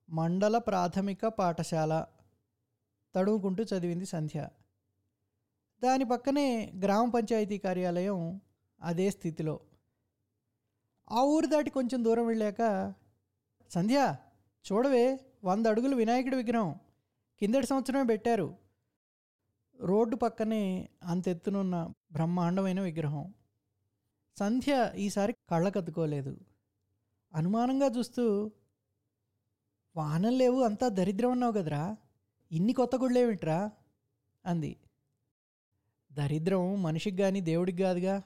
మండల 0.10 0.58
ప్రాథమిక 0.58 1.26
పాఠశాల 1.26 2.06
తడుముకుంటూ 3.16 3.64
చదివింది 3.64 4.06
సంధ్య. 4.06 4.50
దాని 5.84 6.04
పక్కనే 6.04 6.74
గ్రామ 6.84 7.10
పంచాయతీ 7.10 7.58
కార్యాలయం 7.58 8.42
అదే 8.82 9.10
స్థితిలో. 9.10 9.60
ఆ 11.12 11.22
ఊరు 11.22 11.46
దాటి 11.46 11.70
కొంచెం 11.70 12.04
దూరం 12.04 12.28
వెళ్ళాక 12.28 12.94
సంధ్య 13.72 14.16
చూడవే 14.72 15.20
వంద 15.44 15.68
అడుగులు 15.68 15.96
వినాయకుడి 15.96 16.36
విగ్రహం 16.36 16.80
కిందటి 17.40 17.68
సంవత్సరమే 17.68 18.04
పెట్టారు. 18.04 18.56
రోడ్డు 19.80 20.16
పక్కనే 20.16 20.90
అంతెత్తునున్న 21.04 21.90
బ్రహ్మాండమైన 22.12 22.82
విగ్రహం. 22.82 23.34
సంధ్య 24.40 24.92
ఈసారి 24.96 25.34
కళ్ళకద్దుకోలేదు 25.52 26.38
అనుమానంగా 27.34 27.86
చూస్తూ 27.86 28.52
వానలు 29.96 30.36
లేవు 30.36 30.64
అంతా 30.64 30.88
దరిద్రం 30.88 31.32
అన్నావు 31.32 31.52
కదరా. 31.52 31.98
ఇన్ని 32.52 32.74
కొత్త 32.74 32.96
గుళ్ళేమిట్రా 32.96 33.72
అంది. 34.46 34.78
దరిద్రం 36.14 36.84
మనిషికి 36.84 37.18
కానీ 37.18 37.42
దేవుడికి 37.42 37.84
కాదుగా. 37.84 38.22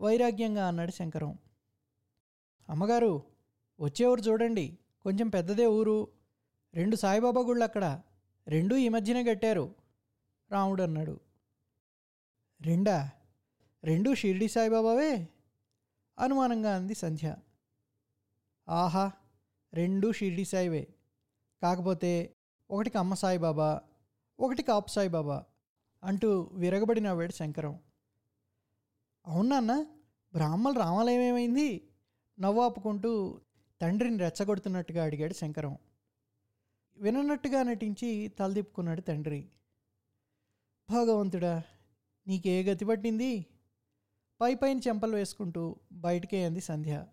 వైరాగ్యంగా 0.00 0.68
అన్నాడు 0.68 0.90
శంకరం. 0.90 1.38
అమ్మగారు 2.68 3.22
వచ్చేవారు 3.80 4.20
చూడండి. 4.20 4.78
కొంచెం 5.02 5.28
పెద్దదే 5.28 5.66
ఊరు. 5.66 6.08
రెండు 6.74 6.96
సాయిబాబా 6.96 7.40
గుళ్ళు 7.40 7.64
అక్కడ. 7.64 8.00
రెండూ 8.48 8.76
ఈ 8.76 8.88
మధ్యనే 8.88 9.24
కట్టారు. 9.24 9.74
రాముడు 10.50 10.82
అన్నాడు. 10.82 11.20
రెండా? 12.60 13.10
రెండు 13.84 14.14
షిరిడి 14.14 14.48
సాయిబాబావే? 14.48 15.28
అనుమానంగా 16.18 16.76
అంది 16.76 16.94
సంధ్య. 16.94 17.36
ఆహా! 18.68 19.12
రెండు 19.76 20.12
షిరిడి 20.12 20.44
సాయివే. 20.44 20.88
కాకపోతే 21.62 22.36
ఒకటికి 22.70 22.98
అమ్మ 22.98 23.14
సాయిబాబా 23.14 23.80
ఒకటి 24.40 24.62
కాపు 24.62 24.88
సాయిబాబా 24.88 25.44
అంటూ 26.04 26.50
విరగబడి 26.52 27.00
నవ్వాడు 27.00 27.32
శంకరం. 27.32 27.78
అవునాన్న 29.26 29.86
బ్రాహ్మణ 30.32 30.72
రామాలయం 30.72 31.20
ఏమైంది? 31.20 31.88
నవ్వాపుకుంటూ 32.40 33.40
తండ్రిని 33.80 34.18
రెచ్చగొడుతున్నట్టుగా 34.18 35.04
అడిగాడు 35.04 35.34
శంకరం. 35.34 35.78
విననట్టుగా 36.96 37.62
నటించి 37.62 38.28
తలదిప్పుకున్నాడు 38.28 39.00
తండ్రి. 39.00 39.48
భగవంతుడా 40.90 41.62
నీకే 42.26 42.62
గతి 42.62 42.84
పట్టింది? 42.84 43.46
పై 44.40 44.54
పైన 44.54 44.78
చెంపలు 44.78 45.16
వేసుకుంటూ 45.16 45.76
బయటికే 45.92 46.44
అంది 46.44 46.60
సంధ్య. 46.60 47.06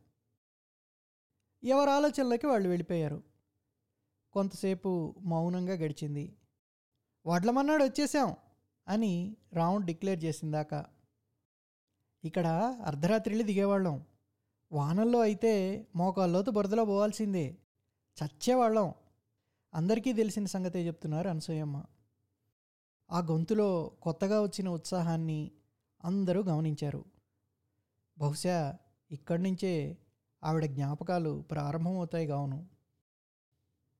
ఎవరి 1.63 1.91
ఆలోచనలోకి 1.91 2.47
వాళ్ళు 2.47 2.69
వెళ్ళిపోయారు. 2.69 3.23
కొంతసేపు 4.33 5.15
మౌనంగా 5.21 5.73
గడిచింది. 5.73 6.35
వడ్లమన్నాడు 7.27 7.83
వచ్చేసాం 7.83 8.35
అని 8.87 9.37
రావుండ్ 9.53 9.85
డిక్లేర్ 9.85 10.23
చేసిందాక. 10.23 10.85
ఇక్కడ 12.23 12.47
అర్ధరాత్రిళ్ళు 12.85 13.43
దిగేవాళ్ళం. 13.43 14.05
వానల్లో 14.71 15.19
అయితే 15.19 15.85
మోకాల్లోతు 15.95 16.51
బురదలో 16.51 16.85
పోవాల్సిందే. 16.85 17.57
చచ్చేవాళ్ళం. 18.23 18.93
అందరికీ 19.73 20.13
తెలిసిన 20.13 20.45
సంగతే 20.45 20.87
చెప్తున్నారు 20.87 21.29
అనసూయమ్మ. 21.29 21.83
ఆ 23.11 23.19
గొంతులో 23.19 23.91
కొత్తగా 24.01 24.41
వచ్చిన 24.41 24.69
ఉత్సాహాన్ని 24.69 25.51
అందరూ 26.03 26.43
గమనించారు. 26.43 27.05
బహుశా 28.17 28.77
ఇక్కడి 29.11 29.43
నుంచే 29.43 29.97
ఆవిడ 30.43 30.65
జ్ఞాపకాలు 30.65 31.43
ప్రారంభమవుతాయి 31.51 32.27
కావును 32.27 32.67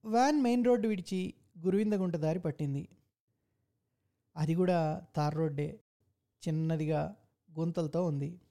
వ్యాన్ 0.06 0.42
మెయిన్ 0.42 0.66
రోడ్డు 0.66 0.88
విడిచి 0.88 1.34
గురువిందగుంట 1.60 2.16
దారి 2.16 2.40
పట్టింది. 2.40 2.88
అది 4.38 4.56
కూడా 4.56 5.02
తార్ 5.16 5.36
రోడ్డే 5.36 5.80
చిన్నదిగా 6.48 7.16
గుంతలతో 7.60 8.06
ఉంది. 8.06 8.42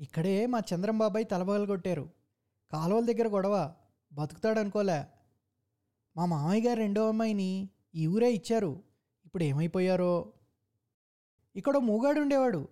ఇక్కడే 0.00 0.46
మా 0.46 0.60
చంద్రం 0.74 0.98
బాబాయ్ 0.98 1.26
తలబగలు 1.32 1.66
కొట్టారు. 1.66 2.10
కాలువల 2.72 3.04
దగ్గర 3.04 3.28
గొడవ 3.28 3.74
బతుకుతాడనుకోలే. 4.12 5.04
మా 6.16 6.24
మామయ్య 6.24 6.68
గారు 6.68 6.78
రెండో 6.78 7.08
అమ్మాయిని 7.08 7.68
ఈ 7.94 8.06
ఊరే 8.06 8.32
ఇచ్చారు. 8.32 8.82
ఇప్పుడు 9.26 9.44
ఏమైపోయారో? 9.44 10.32
ఇక్కడ 11.56 11.76
మూగాడు 11.76 12.20
ఉండేవాడు 12.20 12.68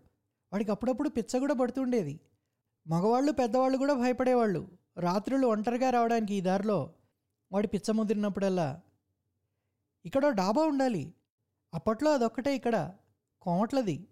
వాడికి 0.53 0.71
అప్పుడప్పుడు 0.71 1.09
పిచ్చ 1.09 1.39
కూడా 1.39 1.55
పడుతుండేది. 1.55 2.21
మగవాళ్ళు 2.87 3.33
పెద్దవాళ్ళు 3.33 3.79
కూడా 3.79 3.95
భయపడేవాళ్ళు. 3.95 4.69
రాత్రులు 4.99 5.47
ఒంటరిగా 5.47 5.91
రావడానికి 5.91 6.35
ఈ 6.35 6.41
దారిలో 6.41 6.95
వాడి 7.53 7.69
పిచ్చ 7.69 7.93
ముదిరినప్పుడల్లా 7.93 8.81
ఇక్కడ 10.05 10.29
డాబా 10.29 10.63
ఉండాలి. 10.63 11.15
అప్పట్లో 11.75 12.15
అదొక్కటే 12.15 12.55
ఇక్కడ. 12.55 12.93
కోమట్లది. 13.43 14.09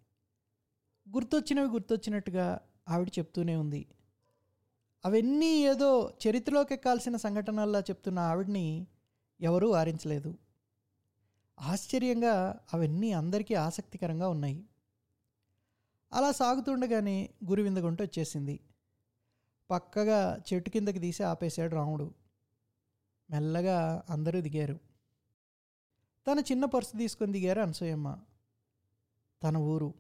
గుర్తొచ్చినవి 1.15 1.69
గుర్తొచ్చినట్టుగా 1.69 2.61
ఆవిడ 2.89 3.09
చెప్తూనే 3.09 3.57
ఉంది. 3.57 3.87
అవన్నీ 5.05 5.51
ఏదో 5.59 6.13
చరిత్రలోకి 6.29 6.75
ఎక్కాల్సిన 6.75 7.17
సంఘటనల్లా 7.17 7.81
చెప్తున్న 7.81 8.19
ఆవిడ్ని 8.19 8.87
ఎవరూ 9.41 9.71
వారించలేదు 9.71 10.39
ఆశ్చర్యంగా 11.61 12.61
అవన్నీ 12.75 13.13
అందరికీ 13.13 13.55
ఆసక్తికరంగా 13.55 14.29
ఉన్నాయి. 14.29 14.65
అలా 16.13 16.33
సాగుతుండగానే 16.33 17.31
గురువిందగుంట 17.45 18.03
వచ్చేసింది. 18.03 18.61
పక్కగా 19.71 20.43
చెట్టు 20.53 20.71
కిందకి 20.71 20.99
తీసి 20.99 21.23
ఆపేశాడు 21.23 21.75
రాముడు. 21.75 22.15
మెల్లగా 23.31 24.03
అందరూ 24.11 24.41
దిగారు. 24.41 24.79
తన 26.27 26.39
చిన్న 26.39 26.65
పర్సు 26.65 26.97
తీసుకొని 26.97 27.33
దిగారు 27.33 27.61
అనసూయమ్మ. 27.61 28.19
తన 29.43 29.57
ఊరు. 29.57 29.95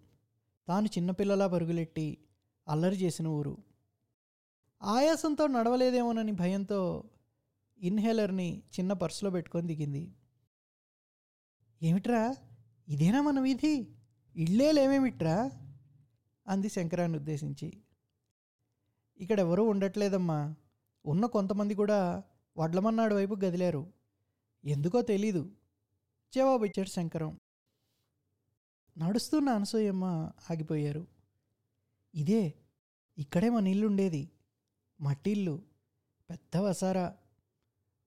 తాను 0.68 0.86
చిన్నపిల్లలా 0.86 1.46
పరుగులెట్టి 1.46 2.18
అల్లరి 2.68 2.96
చేసిన 2.96 3.26
ఊరు. 3.28 3.56
ఆయాసంతో 4.82 5.46
నడవలేదేమోనని 5.46 6.32
భయంతో 6.32 7.04
ఇన్హేలర్ని 7.78 8.62
చిన్న 8.80 8.92
పర్సులో 8.92 9.30
పెట్టుకొని 9.30 9.66
దిగింది. 9.66 10.12
ఏమిట్రా? 11.82 12.36
ఇదేనా 12.88 13.22
మన 13.22 13.40
వీధి? 13.40 13.88
ఇళ్ళే 14.36 14.72
లేవేమిట్రా 14.72 15.50
అంది 16.46 16.68
శంకరాన్ని 16.68 17.18
ఉద్దేశించి. 17.18 17.82
ఇక్కడ 19.18 19.40
ఎవరూ 19.40 19.64
ఉండట్లేదమ్మా. 19.64 20.54
ఉన్న 21.06 21.26
కొంతమంది 21.26 21.74
కూడా 21.74 22.22
వడ్లమన్నాడు 22.56 23.14
వైపు 23.14 23.34
గదిలారు. 23.44 23.92
ఎందుకో 24.64 25.02
తెలీదు. 25.02 25.50
జవాబు 26.34 26.64
ఇచ్చాడు 26.64 26.88
శంకరం. 26.88 27.40
నడుస్తున్న 28.98 29.48
అనసూయమ్మ 29.48 30.04
ఆగిపోయారు. 30.50 31.06
ఇదే 32.14 32.54
ఇక్కడే 33.18 33.50
మన 33.50 33.66
ఇల్లు 33.66 33.86
ఉండేది 33.86 34.30
మట్టిల్లు 35.00 35.62
పెద్ద 36.30 36.56
వసారా. 36.56 37.16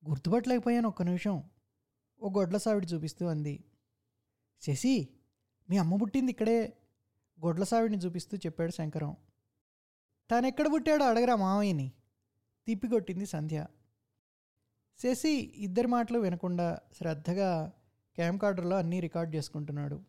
గుర్తుపట్టలేకపోయాను 0.08 0.88
ఒక్క 0.88 1.02
నిమిషం. 1.02 1.44
ఓ 2.20 2.30
గొడ్ల 2.30 2.56
సావిడి 2.56 2.86
చూపిస్తూ 2.86 3.26
అంది. 3.26 3.64
శశి 4.60 5.08
మీ 5.70 5.76
అమ్మ 5.76 5.96
పుట్టింది 5.96 6.32
ఇక్కడే. 6.32 6.76
గొడ్లసావిడిని 7.44 7.98
చూపిస్తూ 7.98 8.36
చెప్పాడు 8.36 8.72
శంకరం. 8.72 9.16
తానెక్కడ 10.30 10.72
పుట్టాడో 10.72 11.04
అడగరా 11.04 11.36
మావయ్యని 11.36 11.92
తిప్పికొట్టింది 12.66 13.26
సంధ్య. 13.26 13.66
శశి 15.02 15.32
ఇద్దరి 15.56 15.86
మాటలు 15.86 16.18
వినకుండా 16.18 16.78
శ్రద్ధగా 16.98 17.72
క్యామ్ 18.14 18.38
కార్డర్లో 18.38 18.76
అన్నీ 18.76 19.00
రికార్డ్ 19.00 19.36
చేసుకుంటున్నాడు. 19.36 20.02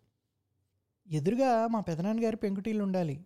ఎదురుగా 1.12 1.68
మా 1.68 1.80
పెదనాన్నగారి 1.80 2.38
పెంకుటీళ్ళు 2.38 2.84
ఉండాలి 2.84 3.26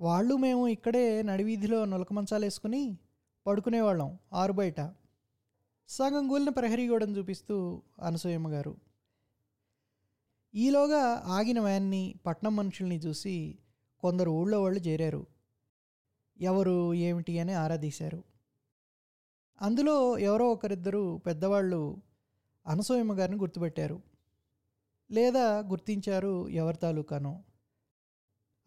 వాళ్ళు 0.00 0.34
మేము 0.36 0.68
ఇక్కడే 0.68 1.22
నడివీధిలో 1.22 1.84
నులక 1.84 2.12
మంచాలు 2.12 2.44
వేసుకుని 2.44 2.98
పడుకునేవాళ్ళం 3.46 4.18
ఆరు 4.32 4.52
బయట. 4.52 4.80
సగం 5.88 6.30
గూలిన 6.30 6.48
ప్రహరీ 6.48 6.88
గోడను 6.88 7.16
చూపిస్తూ 7.16 7.82
అనసూయమ్మ 8.02 8.48
గారు. 8.48 8.76
ఈలోగా 10.56 11.22
ఆగిన 11.26 11.60
వ్యాన్ని 11.60 12.14
పట్నం 12.26 12.56
మనుషుల్ని 12.56 12.96
చూసి 12.96 13.58
కొందరు 14.00 14.30
ఊళ్ళో 14.30 14.62
వాళ్ళు 14.62 14.80
చేరారు. 14.80 15.26
ఎవరు 16.40 16.94
ఏమిటి 16.94 17.38
అని 17.38 17.52
ఆరాధీశారు 17.52 18.24
అందులో 19.62 20.18
ఎవరో 20.18 20.52
ఒకరిద్దరు 20.52 21.20
పెద్దవాళ్ళు 21.26 22.02
అనసూయమ్మ 22.66 23.12
గారిని 23.12 23.38
గుర్తుపెట్టారు. 23.38 24.02
లేదా 25.10 25.58
గుర్తించారు 25.58 26.48
ఎవరి 26.48 26.76
తాలూకానో. 26.76 27.44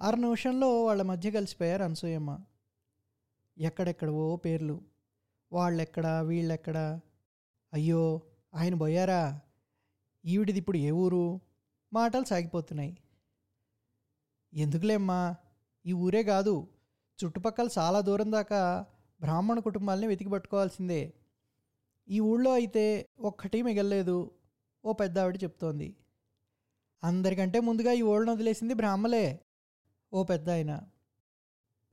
అర 0.01 0.15
నిమిషంలో 0.15 0.83
వాళ్ళ 0.85 1.01
మధ్య 1.01 1.31
కలిసిపోయారు 1.31 1.83
అనసూయమ్మ. 1.83 2.39
ఎక్కడెక్కడవో 3.57 4.35
పేర్లు. 4.35 4.81
వాళ్ళెక్కడ 5.53 6.07
వీళ్ళెక్కడ? 6.07 6.99
అయ్యో 7.73 8.21
ఆయన 8.55 8.75
పోయారా 8.75 9.39
ఈవిడిది 10.25 10.59
ఇప్పుడు 10.59 10.77
ఏ 10.77 10.91
ఊరు? 10.91 11.46
మాటలు 11.93 12.23
సాగిపోతున్నాయి. 12.23 12.97
ఎందుకులేమ్మా? 14.53 15.35
ఈ 15.85 15.93
ఊరే 15.93 16.23
కాదు. 16.23 16.67
చుట్టుపక్కల 17.25 17.67
చాలా 17.77 18.01
దూరం 18.01 18.31
దాకా 18.31 18.85
బ్రాహ్మణ 19.21 19.59
కుటుంబాలని 19.59 20.07
వెతికి 20.07 20.29
పట్టుకోవాల్సిందే 20.29 21.13
ఈ 22.09 22.19
ఊళ్ళో 22.19 22.53
అయితే 22.53 23.05
ఒక్కటి 23.19 23.61
మిగల్లేదు. 23.61 24.31
ఓ 24.85 24.93
పెద్ద 24.93 25.19
ఆవిడ 25.19 25.43
చెప్తోంది. 25.43 25.95
అందరికంటే 27.03 27.59
ముందుగా 27.59 27.91
ఈ 27.91 28.01
ఊళ్ళను 28.01 28.33
వదిలేసింది 28.33 28.73
బ్రాహ్మలే. 28.73 29.39
ఓ 30.13 30.23
పెద్ద 30.23 30.49
ఆయన 30.49 30.81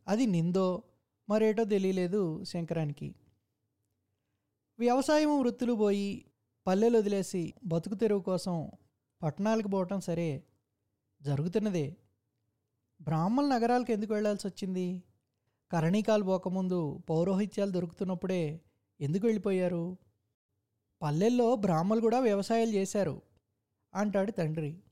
అది 0.09 0.27
నిందో 0.27 0.83
మరేటో 1.29 1.65
తెలియలేదు 1.65 2.45
శంకరానికి. 2.45 3.15
వ్యవసాయం 4.79 5.41
వృత్తులు 5.41 5.73
పోయి 5.73 6.25
పల్లెలు 6.67 6.99
వదిలేసి 6.99 7.55
బతుకు 7.65 7.95
తెరువు 7.95 8.21
కోసం 8.21 8.71
పట్టణాలకు 9.25 9.69
పోవటం 9.69 10.01
సరే 10.01 10.45
జరుగుతున్నదే. 11.23 11.97
బ్రాహ్మణ 13.03 13.45
నగరాలకు 13.45 13.93
ఎందుకు 13.93 14.15
వెళ్ళాల్సి 14.15 14.47
వచ్చింది? 14.47 15.03
కరణీకాలు 15.73 16.25
పోకముందు 16.25 17.01
పౌరోహిత్యాలు 17.11 17.71
దొరుకుతున్నప్పుడే 17.71 18.61
ఎందుకు 19.01 19.27
వెళ్ళిపోయారు? 19.27 19.97
పల్లెల్లో 21.03 21.57
బ్రాహ్మలు 21.57 22.01
కూడా 22.01 22.21
వ్యవసాయాలు 22.21 22.71
చేశారు 22.71 23.23
అంటాడు 23.95 24.31
తండ్రి. 24.31 24.83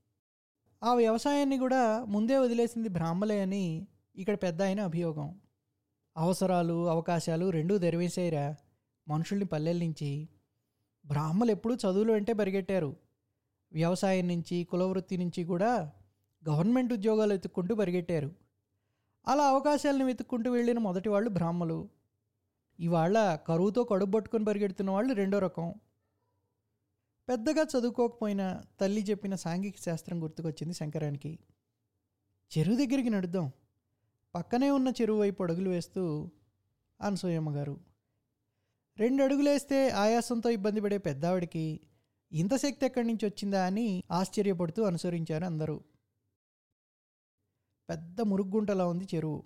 ఆ 0.83 0.95
వ్యవసాయాన్ని 0.95 1.59
కూడా 1.59 2.05
ముందే 2.05 2.39
వదిలేసింది 2.39 2.89
బ్రాహ్మలే 2.89 3.41
అని 3.41 3.87
ఇక్కడ 4.17 4.35
పెద్ద 4.35 4.63
ఆయన 4.63 4.81
అభియోగం. 4.81 5.41
అవసరాలు 6.17 6.89
అవకాశాలు 6.89 7.51
రెండూ 7.51 7.79
తెరవేసాయిరా 7.79 8.57
మనుషుల్ని 9.09 9.47
పల్లెల 9.47 9.79
నుంచి. 9.79 10.29
బ్రాహ్మలు 11.07 11.51
ఎప్పుడూ 11.51 11.75
చదువులు 11.75 12.13
వెంటే 12.13 12.33
పరిగెట్టారు. 12.33 13.12
వ్యవసాయం 13.73 14.29
నుంచి 14.29 14.65
కులవృత్తి 14.65 15.17
నుంచి 15.17 15.45
కూడా 15.45 15.93
గవర్నమెంట్ 16.49 16.93
ఉద్యోగాలు 16.93 17.33
వెతుక్కుంటూ 17.33 17.75
పరిగెట్టారు. 17.75 18.31
అలా 19.29 19.45
అవకాశాలను 19.45 20.05
వెతుక్కుంటూ 20.05 20.51
వెళ్ళిన 20.51 20.79
మొదటి 20.79 21.09
వాళ్ళు 21.09 21.31
బ్రాహ్మలు. 21.31 21.89
ఇవాళ 22.81 23.39
కరువుతో 23.49 23.85
కడుపు 23.85 24.11
పట్టుకొని 24.11 24.45
పరిగెడుతున్న 24.45 24.91
వాళ్ళు 24.91 25.15
రెండో 25.15 25.39
రకం. 25.39 25.75
పెద్దగా 27.29 27.63
చదువుకోకపోయినా 27.63 28.63
తల్లి 28.81 29.03
చెప్పిన 29.03 29.35
సాంఘిక 29.35 29.75
శాస్త్రం 29.79 30.23
గుర్తుకొచ్చింది 30.23 30.75
శంకరానికి. 30.75 31.39
చెరువు 32.59 32.77
దగ్గరికి 32.77 33.11
నడుద్దాం. 33.11 33.53
పక్కనే 34.35 34.71
ఉన్న 34.71 34.89
చెరువు 34.89 35.21
వైపు 35.21 35.43
అడుగులు 35.43 35.71
వేస్తూ 35.71 36.31
అనసూయమ్మ 37.01 37.57
గారు 37.57 37.81
రెండు 38.99 39.25
అడుగులేస్తే 39.25 39.89
ఆయాసంతో 39.89 40.51
ఇబ్బంది 40.51 40.81
పడే 40.81 40.99
పెద్దావిడికి 40.99 41.81
ఇంత 42.33 42.57
శక్తి 42.57 42.87
ఎక్కడి 42.87 43.07
నుంచి 43.07 43.27
వచ్చిందా 43.27 43.67
అని 43.67 44.05
ఆశ్చర్యపడుతూ 44.11 44.83
అనుసరించారు 44.83 45.45
అందరూ. 45.45 45.81
పెద్ద 47.91 48.21
మురుగుంటలా 48.21 48.87
ఉంది 48.87 49.09
చెరువు. 49.15 49.45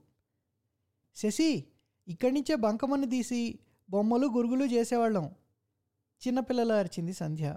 శశి 1.16 1.64
ఇక్కడి 2.09 2.33
నుంచే 2.33 2.55
బంకమన్ను 2.55 3.11
తీసి 3.11 3.59
బొమ్మలు 3.90 4.27
గురుగులు 4.27 4.64
చేసేవాళ్ళం. 4.64 5.35
చిన్నపిల్లల 6.27 6.72
అరిచింది 6.72 7.12
Sandhya. 7.12 7.57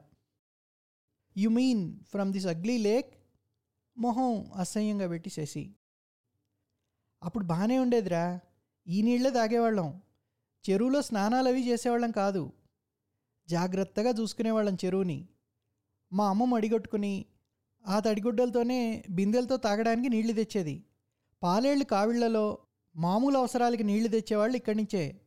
You 1.37 1.49
mean 1.49 1.99
from 2.03 2.33
this 2.33 2.47
ugly 2.47 2.77
lake? 2.77 3.13
మొహం 3.97 4.51
అసహ్యంగా 4.51 5.07
పెట్టి 5.07 5.29
శశి. 5.29 5.75
అప్పుడు 7.23 7.45
బాగానే 7.45 7.79
ఉండేదిరా. 7.79 8.39
ఈ 8.87 9.01
నీళ్ళే 9.01 9.31
తాగేవాళ్ళం. 9.31 10.01
చెరువులో 10.69 11.01
స్నానాలు 11.01 11.47
అవి 11.47 11.69
చేసేవాళ్ళం 11.69 12.11
కాదు. 12.11 12.58
జాగ్రత్తగా 13.49 14.09
చూసుకునేవాళ్ళం 14.09 14.77
చెరువుని. 14.85 15.27
మా 16.13 16.29
అమ్మ 16.29 16.45
మడిగొట్టుకుని 16.45 17.25
ఆ 17.87 17.99
తడిగుడ్డలతోనే 17.99 19.03
బిందెలతో 19.09 19.57
తాగడానికి 19.57 20.09
నీళ్ళు 20.09 20.33
తెచ్చేది. 20.33 20.83
పాలేళ్ళు 21.43 21.85
కావిళ్ళలో 21.85 22.57
మామూలు 22.95 23.37
అవసరాలకి 23.37 23.83
నీళ్ళు 23.83 24.09
తెచ్చేవాళ్ళు 24.09 24.57
ఇక్కడి 24.57 24.77
నుంచే. 24.77 25.21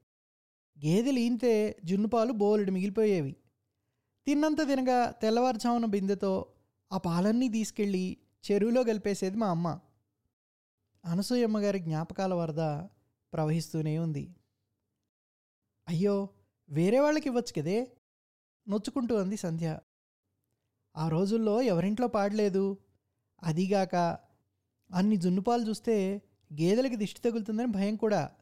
గేదెలు 0.85 1.19
ఈంతే 1.19 1.81
జున్నుపాలు 1.85 2.33
బోలెడు 2.33 2.71
మిగిలిపోయేవి. 2.71 3.37
తిన్నంత 4.27 4.69
తినగా 4.69 5.11
తెల్లవారుజామున 5.11 5.85
బిందెతో 5.85 6.47
ఆ 6.93 6.99
పాలన్నీ 6.99 7.49
తీసుకెళ్ళి 7.49 8.17
చెరువులో 8.51 8.85
కలిపేసేది 8.85 9.37
మా 9.37 9.49
అమ్మ. 9.49 9.81
అనసూయమ్మ 11.05 11.59
గారి 11.59 11.79
జ్ఞాపకాల 11.79 12.35
వరద 12.35 12.87
ప్రవహిస్తూనే 13.33 13.99
ఉంది. 13.99 14.35
అయ్యో 15.89 16.29
వేరే 16.71 17.01
వాళ్ళకి 17.01 17.29
ఇవ్వచ్చు 17.29 17.63
కదే? 17.63 17.97
నొచ్చుకుంటూ 18.69 19.15
అంది 19.17 19.37
సంధ్య. 19.37 19.79
ఆ 20.97 21.09
రోజుల్లో 21.09 21.63
ఎవరింట్లో 21.63 22.07
పాడలేదు? 22.09 22.79
అదిగాక 23.43 23.97
అన్ని 24.93 25.17
జున్నుపాలు 25.17 25.69
చూస్తే 25.69 26.23
గేదెలకి 26.53 26.97
దిష్టి 26.97 27.21
తగులుతుందని 27.21 27.67
భయం 27.67 27.97
కూడా. 27.97 28.33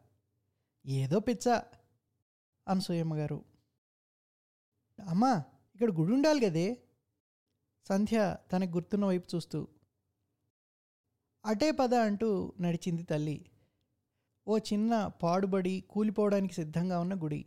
ఏదో 0.87 1.21
పిచ్చ 1.21 1.63
అనసూయమ్మ 2.69 3.15
గారు. 3.15 3.45
అమ్మా 5.09 5.45
ఇక్కడ 5.75 5.91
గుడి 5.91 6.13
ఉండాలి 6.13 6.41
కదే 6.41 6.83
సంధ్య 7.89 8.37
తనకు 8.53 8.71
గుర్తున్న 8.71 9.05
వైపు 9.05 9.29
చూస్తూ. 9.35 9.69
అటే 11.45 11.71
పద 11.71 11.95
అంటూ 11.95 12.53
నడిచింది 12.61 13.03
తల్లి. 13.03 13.51
ఓ 14.49 14.59
చిన్న 14.59 15.07
పాడుబడి 15.07 15.85
కూలిపోవడానికి 15.91 16.55
సిద్ధంగా 16.55 17.01
ఉన్న 17.01 17.15
గుడి. 17.15 17.47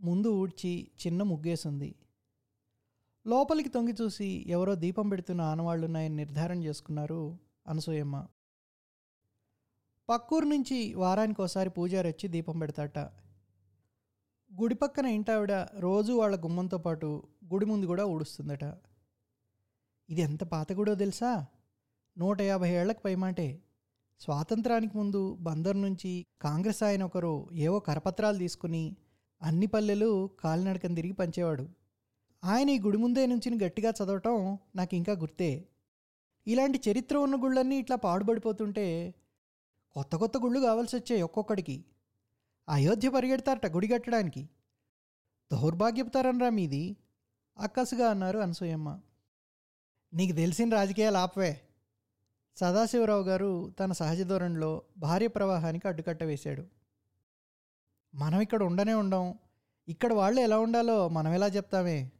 ముందు 0.00 0.28
ఊడ్చి 0.28 0.90
చిన్న 1.06 1.22
ముగ్గేసింది. 1.22 1.94
లోపలికి 3.26 3.68
తొంగి 3.68 3.94
చూసి 4.02 4.44
ఎవరో 4.48 4.74
దీపం 4.74 5.08
పెడుతున్న 5.08 5.40
ఆనవాళ్ళున్నాయని 5.40 6.16
నిర్ధారణ 6.16 6.62
చేసుకున్నారు 6.62 7.38
అనసూయమ్మ. 7.66 8.26
పక్కూరు 10.08 10.44
నుంచి 10.44 10.94
వారానికి 10.94 11.42
ఒకసారి 11.42 11.70
పూజారి 11.70 12.08
వచ్చి 12.08 12.28
దీపం 12.28 12.58
పెడతాట. 12.58 12.98
గుడి 14.60 14.74
పక్కన 14.74 15.06
ఇంటావిడ 15.06 15.52
రోజు 15.78 16.12
వాళ్ళ 16.12 16.44
గుమ్మంతో 16.44 16.78
పాటు 16.78 17.22
గుడి 17.52 17.66
ముందు 17.66 17.86
కూడా 17.86 18.04
ఊడుస్తుందట. 18.04 18.64
ఇది 20.10 20.20
ఎంత 20.20 20.44
పాత 20.44 20.72
గుడో 20.72 20.94
తెలుసా? 20.94 21.46
నూట 22.18 22.40
యాభై 22.40 22.70
ఏళ్ళకు 22.70 23.00
పైమాటే. 23.04 23.62
స్వాతంత్రానికి 24.20 24.98
ముందు 24.98 25.34
బందర్ 25.40 25.80
నుంచి 25.80 26.26
కాంగ్రెస్ 26.40 26.82
ఆయన 26.82 27.04
ఒకరు 27.04 27.48
ఏవో 27.52 27.80
కరపత్రాలు 27.80 28.38
తీసుకుని 28.38 28.96
అన్ని 29.44 29.66
పల్లెలు 29.66 30.30
కాలినడకని 30.40 30.94
తిరిగి 30.94 31.12
పంచేవాడు. 31.12 31.68
ఆయన 32.44 32.70
ఈ 32.70 32.78
గుడి 32.78 32.98
ముందే 32.98 33.26
నుంచి 33.26 33.64
గట్టిగా 33.64 33.90
చదవటం 33.90 34.58
నాకు 34.76 34.96
ఇంకా 34.96 35.12
గుర్తే. 35.12 35.68
ఇలాంటి 36.46 36.80
చరిత్ర 36.90 37.16
ఉన్న 37.16 37.44
గుళ్ళన్నీ 37.44 37.76
ఇట్లా 37.76 37.96
పాడుబడిపోతుంటే 37.96 39.14
కొత్త 39.92 40.16
కొత్త 40.16 40.36
గుళ్ళు 40.36 40.60
కావాల్సి 40.60 40.96
వచ్చాయి 40.96 41.22
ఒక్కొక్కడికి. 41.22 41.84
అయోధ్య 42.68 43.08
పరిగెడతారట 43.08 43.66
గుడి 43.66 43.88
కట్టడానికి. 43.88 44.48
దౌర్భాగ్యపుతారనరా 45.52 46.50
మీది. 46.50 46.96
అక్కసుగా 47.58 48.08
అన్నారు 48.08 48.38
అనసూయమ్మ. 48.38 49.00
నీకు 50.14 50.36
తెలిసిన 50.36 50.74
రాజకీయాలు 50.74 51.16
ఆపవే. 51.16 51.60
సదాశివరావు 52.56 53.22
గారు 53.22 53.74
తన 53.80 53.92
సహజ 53.92 54.22
ధోరణిలో 54.22 54.82
భార్య 54.98 55.28
ప్రవాహానికి 55.28 55.88
అడ్డుకట్ట 55.88 56.22
వేశాడు. 56.22 56.73
మనం 58.14 58.40
ఇక్కడ 58.40 58.62
ఉండనే 58.62 58.94
ఉండం. 58.94 59.34
ఇక్కడ 59.88 60.12
వాళ్ళు 60.12 60.40
ఎలా 60.40 60.58
ఉండాలో 60.58 61.08
మనం 61.08 61.32
ఎలా 61.32 61.46
చెప్తామే? 61.46 62.10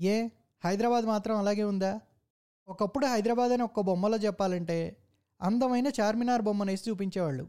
ఏ? 0.00 0.28
హైదరాబాద్ 0.64 1.04
మాత్రం 1.04 1.36
అలాగే 1.36 1.64
ఉందా? 1.64 2.00
ఒకప్పుడు 2.68 3.06
హైదరాబాద్ 3.06 3.52
అని 3.52 3.62
ఒక్క 3.62 3.80
బొమ్మలో 3.80 4.16
చెప్పాలంటే 4.16 4.96
అందమైన 5.40 5.86
చార్మినార్ 6.00 6.42
బొమ్మనేసి 6.42 6.90
చూపించేవాళ్ళు. 6.90 7.48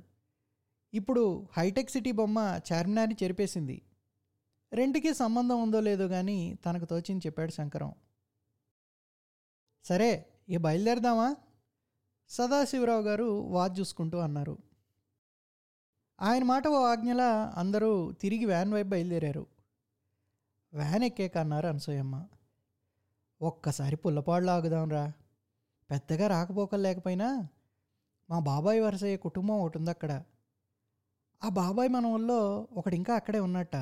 ఇప్పుడు 0.94 1.48
హైటెక్ 1.58 1.90
సిటీ 1.90 2.12
బొమ్మ 2.12 2.60
చార్మినార్ని 2.74 3.16
చెరిపేసింది. 3.24 3.82
రెండుకి 4.74 5.14
సంబంధం 5.14 5.64
ఉందో 5.64 5.80
లేదో 5.80 6.08
కానీ 6.08 6.58
తనకు 6.66 6.86
తోచింది 6.86 7.28
చెప్పాడు 7.28 7.52
శంకరం. 7.52 7.94
సరే 9.86 10.26
ఇక 10.50 10.60
బయలుదేరదామా? 10.60 11.36
సదాశివరావు 12.30 13.02
గారు 13.02 13.24
వాచ్ 13.24 13.80
చూసుకుంటూ 13.80 14.18
అన్నారు. 14.18 14.58
ఆయన 16.22 16.44
మాట 16.44 16.68
ఓ 16.68 16.86
ఆజ్ఞలా 16.86 17.54
అందరూ 17.58 18.12
తిరిగి 18.12 18.46
వ్యాన్ 18.46 18.74
వైపు 18.74 18.88
బయలుదేరారు. 18.88 19.48
వ్యాన్ 20.74 21.04
ఎక్కాక 21.04 21.38
అన్నారు 21.38 21.68
అనసూయమ్మ. 21.68 22.28
ఒక్కసారి 23.42 23.96
పుల్లపాడులో 23.96 24.52
ఆగుదాంరా 24.52 25.14
పెద్దగా 25.92 26.28
రాకపోకలు 26.28 26.82
లేకపోయినా 26.82 27.48
మా 28.30 28.40
బాబాయ్ 28.40 28.82
వరసయ్య 28.82 29.18
కుటుంబం 29.18 29.56
ఒకటి 29.56 29.78
ఉంది 29.78 29.90
అక్కడ 29.90 30.24
ఆ 31.44 31.50
బాబాయ్ 31.50 31.90
మన 31.90 32.06
ఊళ్ళో 32.06 32.68
ఒకటి 32.72 32.96
ఇంకా 32.96 33.16
అక్కడే 33.16 33.40
ఉన్నట్ట. 33.40 33.76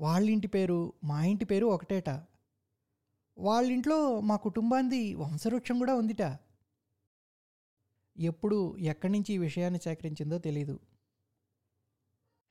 వాళ్ళ 0.00 0.30
ఇంటి 0.30 0.46
పేరు 0.46 0.92
మా 1.04 1.24
ఇంటి 1.24 1.44
పేరు 1.44 1.66
ఒకటేట. 1.66 2.10
వాళ్ళ 3.38 3.72
ఇంట్లో 3.72 4.20
మా 4.20 4.36
కుటుంబాంది 4.36 5.14
వంశవృక్షం 5.14 5.78
కూడా 5.78 5.94
ఉందిట. 5.94 6.38
ఎప్పుడు 8.18 8.76
ఎక్కడి 8.76 9.12
నుంచి 9.12 9.34
ఈ 9.34 9.38
విషయాన్ని 9.38 9.80
సేకరించిందో 9.80 10.38
తెలీదు. 10.38 10.80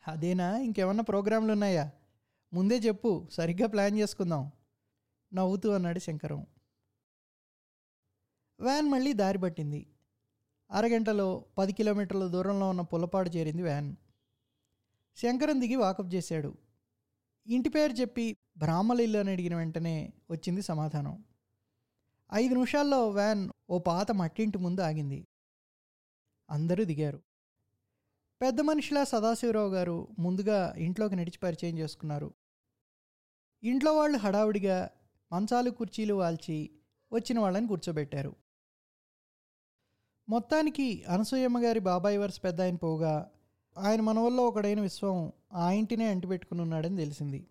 అదేనా? 0.08 0.58
ఇంకేమన్నా 0.58 1.04
ప్రోగ్రాంలు 1.04 1.52
ఉన్నాయా? 1.52 1.92
ముందే 2.54 2.78
చెప్పు 2.78 3.28
సరిగ్గా 3.32 3.68
ప్లాన్ 3.68 3.98
చేసుకుందాం. 3.98 4.52
నవ్వుతూ 5.34 5.72
అన్నాడు 5.72 6.00
శంకరం. 6.00 6.48
వ్యాన్ 8.60 8.90
మళ్ళీ 8.90 9.14
దారి 9.14 9.38
పట్టింది. 9.38 9.88
అరగంటలో 10.72 11.46
పది 11.58 11.74
కిలోమీటర్ల 11.74 12.28
దూరంలో 12.28 12.70
ఉన్న 12.70 12.82
పుల్లపాడు 12.82 13.30
చేరింది 13.30 13.64
వ్యాన్. 13.64 13.96
శంకరం 15.16 15.62
దిగి 15.62 15.76
వాకప్ 15.76 16.14
చేశాడు. 16.14 16.58
ఇంటి 17.48 17.70
పేరు 17.70 17.94
చెప్పి 17.94 18.38
బ్రాహ్మల 18.58 19.02
ఇల్లు 19.02 19.20
అని 19.20 19.32
అడిగిన 19.32 19.56
వెంటనే 19.56 20.14
వచ్చింది 20.32 20.62
సమాధానం. 20.62 21.24
ఐదు 22.34 22.54
నిమిషాల్లో 22.54 23.10
వ్యాన్ 23.10 23.50
ఓ 23.70 23.80
పాత 23.80 24.12
మట్టింటి 24.12 24.58
ముందు 24.58 24.82
ఆగింది. 24.82 25.28
అందరూ 26.50 26.84
దిగారు. 26.84 27.22
పెద్ద 28.42 28.62
మనిషిలా 28.62 29.04
సదాశివరావు 29.04 29.70
గారు 29.70 30.08
ముందుగా 30.20 30.74
ఇంట్లోకి 30.78 31.16
నడిచి 31.16 31.38
పరిచయం 31.38 31.78
చేసుకున్నారు. 31.78 32.34
ఇంట్లో 33.64 33.98
వాళ్ళు 33.98 34.18
హడావుడిగా 34.18 34.90
మంచాలు 35.32 35.70
కుర్చీలు 35.70 36.14
వాల్చి 36.14 36.70
వచ్చిన 37.14 37.40
వాళ్ళని 37.40 37.68
కూర్చోబెట్టారు. 37.68 38.36
మొత్తానికి 40.30 41.04
అనసూయమ్మ 41.04 41.60
గారి 41.60 41.80
బాబాయ్ 41.80 42.20
వరుస 42.20 42.44
పెద్ద 42.44 42.62
ఆయన 42.62 42.76
పోగా 42.76 43.32
ఆయన 43.78 44.02
మనవల్లో 44.02 44.48
ఒకడైన 44.48 44.82
విశ్వం 44.82 45.32
ఆ 45.54 45.72
ఇంటినే 45.72 46.08
అంటిపెట్టుకుని 46.08 46.62
ఉన్నాడని 46.62 46.98
తెలిసింది. 46.98 47.48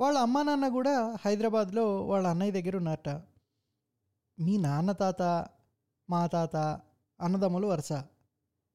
వాళ్ళ 0.00 0.18
అమ్మా 0.18 0.42
నాన్న 0.42 0.68
కూడా 0.68 1.16
హైదరాబాద్లో 1.24 2.06
వాళ్ళ 2.06 2.28
అన్నయ్య 2.28 2.52
దగ్గర 2.52 2.76
ఉన్నారట. 2.76 3.08
మీ 4.40 4.56
నాన్న 4.56 4.92
తాత 4.92 5.22
మా 6.10 6.26
తాత 6.26 6.56
అన్నదమ్ములు 7.20 7.66
వరుస. 7.66 7.92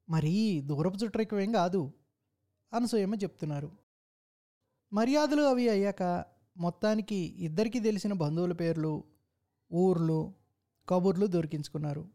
మరీ 0.10 0.62
దూరపు 0.62 0.96
చుట్టరికమేం 0.96 1.52
కాదు 1.52 1.92
అనసూయమ్మ 2.74 3.16
చెప్తున్నారు. 3.16 3.72
మర్యాదలు 4.94 5.42
అవి 5.42 5.70
అయ్యాక 5.70 6.26
మొత్తానికి 6.58 7.16
ఇద్దరికీ 7.16 7.80
తెలిసిన 7.80 8.14
బంధువుల 8.14 8.54
పేర్లు 8.54 9.04
ఊర్లు 9.74 10.34
కబుర్లు 10.90 11.28
దొరికించుకున్నారు. 11.28 12.10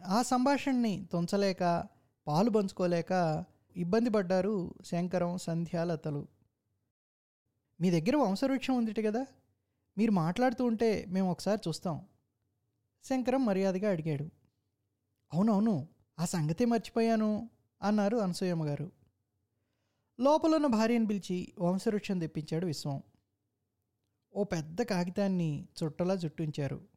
ఆ 0.00 0.22
సంభాషణని 0.22 1.08
తుంచలేక 1.12 1.88
పాలు 2.26 2.50
పంచుకోలేక 2.50 3.44
ఇబ్బంది 3.76 4.10
పడ్డారు 4.10 4.74
శంకరం 4.84 5.38
సంధ్యాలతలు 5.38 6.28
మీ 7.80 7.90
దగ్గర 7.90 8.16
వంశవృక్షం 8.16 8.76
ఉందిట 8.76 9.00
కదా 9.06 9.26
మీరు 9.98 10.12
మాట్లాడుతూ 10.12 10.64
ఉంటే 10.64 11.04
మేము 11.08 11.30
ఒకసారి 11.30 11.60
చూస్తాం 11.68 11.96
శంకరం 13.04 13.44
మర్యాదగా 13.46 13.90
అడిగాడు. 13.90 14.26
అవునవును 15.32 15.88
ఆ 16.22 16.24
సంగతే 16.24 16.64
మర్చిపోయాను 16.64 17.50
అన్నారు 17.82 18.16
అనసూయమ్మ 18.16 18.66
గారు. 18.66 18.92
లోపలున్న 20.20 20.66
భార్యను 20.66 21.06
పిలిచి 21.06 21.52
వంశవృక్షం 21.58 22.18
తెప్పించాడు 22.18 22.66
విశ్వం. 22.66 23.02
ఓ 24.34 24.44
పెద్ద 24.44 24.82
కాగితాన్ని 24.82 25.68
చుట్టలా 25.84 26.14
చుట్టించారు. 26.14 26.88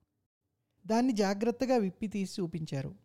దాన్ని 0.87 1.13
జాగ్రత్తగా 1.13 1.77
విప్పి 1.77 2.07
తీసి 2.07 2.41
చూపించారు. 2.41 2.95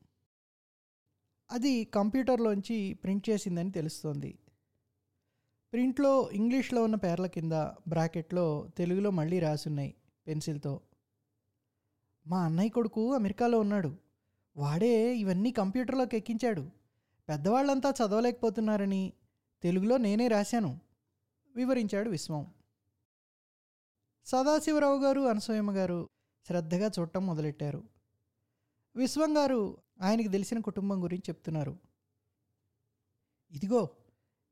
అది 1.51 1.85
కంప్యూటర్లోంచి 1.85 2.95
ప్రింట్ 2.95 3.31
చేసిందని 3.31 3.73
తెలుస్తోంది. 3.73 4.39
ప్రింట్లో 5.73 6.31
ఇంగ్లీష్లో 6.31 6.83
ఉన్న 6.83 6.95
పేర్ల 6.95 7.27
కింద 7.27 7.53
బ్రాకెట్లో 7.89 8.71
తెలుగులో 8.77 9.11
మళ్ళీ 9.11 9.39
రాసున్నాయి 9.39 9.95
పెన్సిల్తో. 10.27 10.81
మా 12.27 12.45
అన్నయ్య 12.45 12.69
కొడుకు 12.69 13.15
అమెరికాలో 13.15 13.61
ఉన్నాడు. 13.61 14.10
వాడే 14.57 15.17
ఇవన్నీ 15.17 15.51
కంప్యూటర్లోకి 15.53 16.17
ఎక్కించాడు. 16.17 16.71
పెద్దవాళ్ళంతా 17.29 17.91
చదవలేకపోతున్నారని 17.91 19.13
తెలుగులో 19.63 19.97
నేనే 19.97 20.29
రాశాను 20.29 20.81
వివరించాడు 21.57 22.11
విశ్వం. 22.11 22.55
సదాశివరావు 24.27 25.03
గారు 25.03 25.21
అనసూయమ్మ 25.21 25.71
గారు 25.71 26.09
శ్రద్ధగా 26.47 26.91
చూడటం 26.99 27.27
మొదలెట్టారు. 27.27 27.85
విశ్వం 28.97 29.37
గారు 29.37 29.77
ఆయనకి 30.03 30.29
తెలిసిన 30.29 30.59
కుటుంబం 30.59 31.03
గురించి 31.03 31.23
చెప్తున్నారు. 31.29 31.79
ఇదిగో 33.51 33.89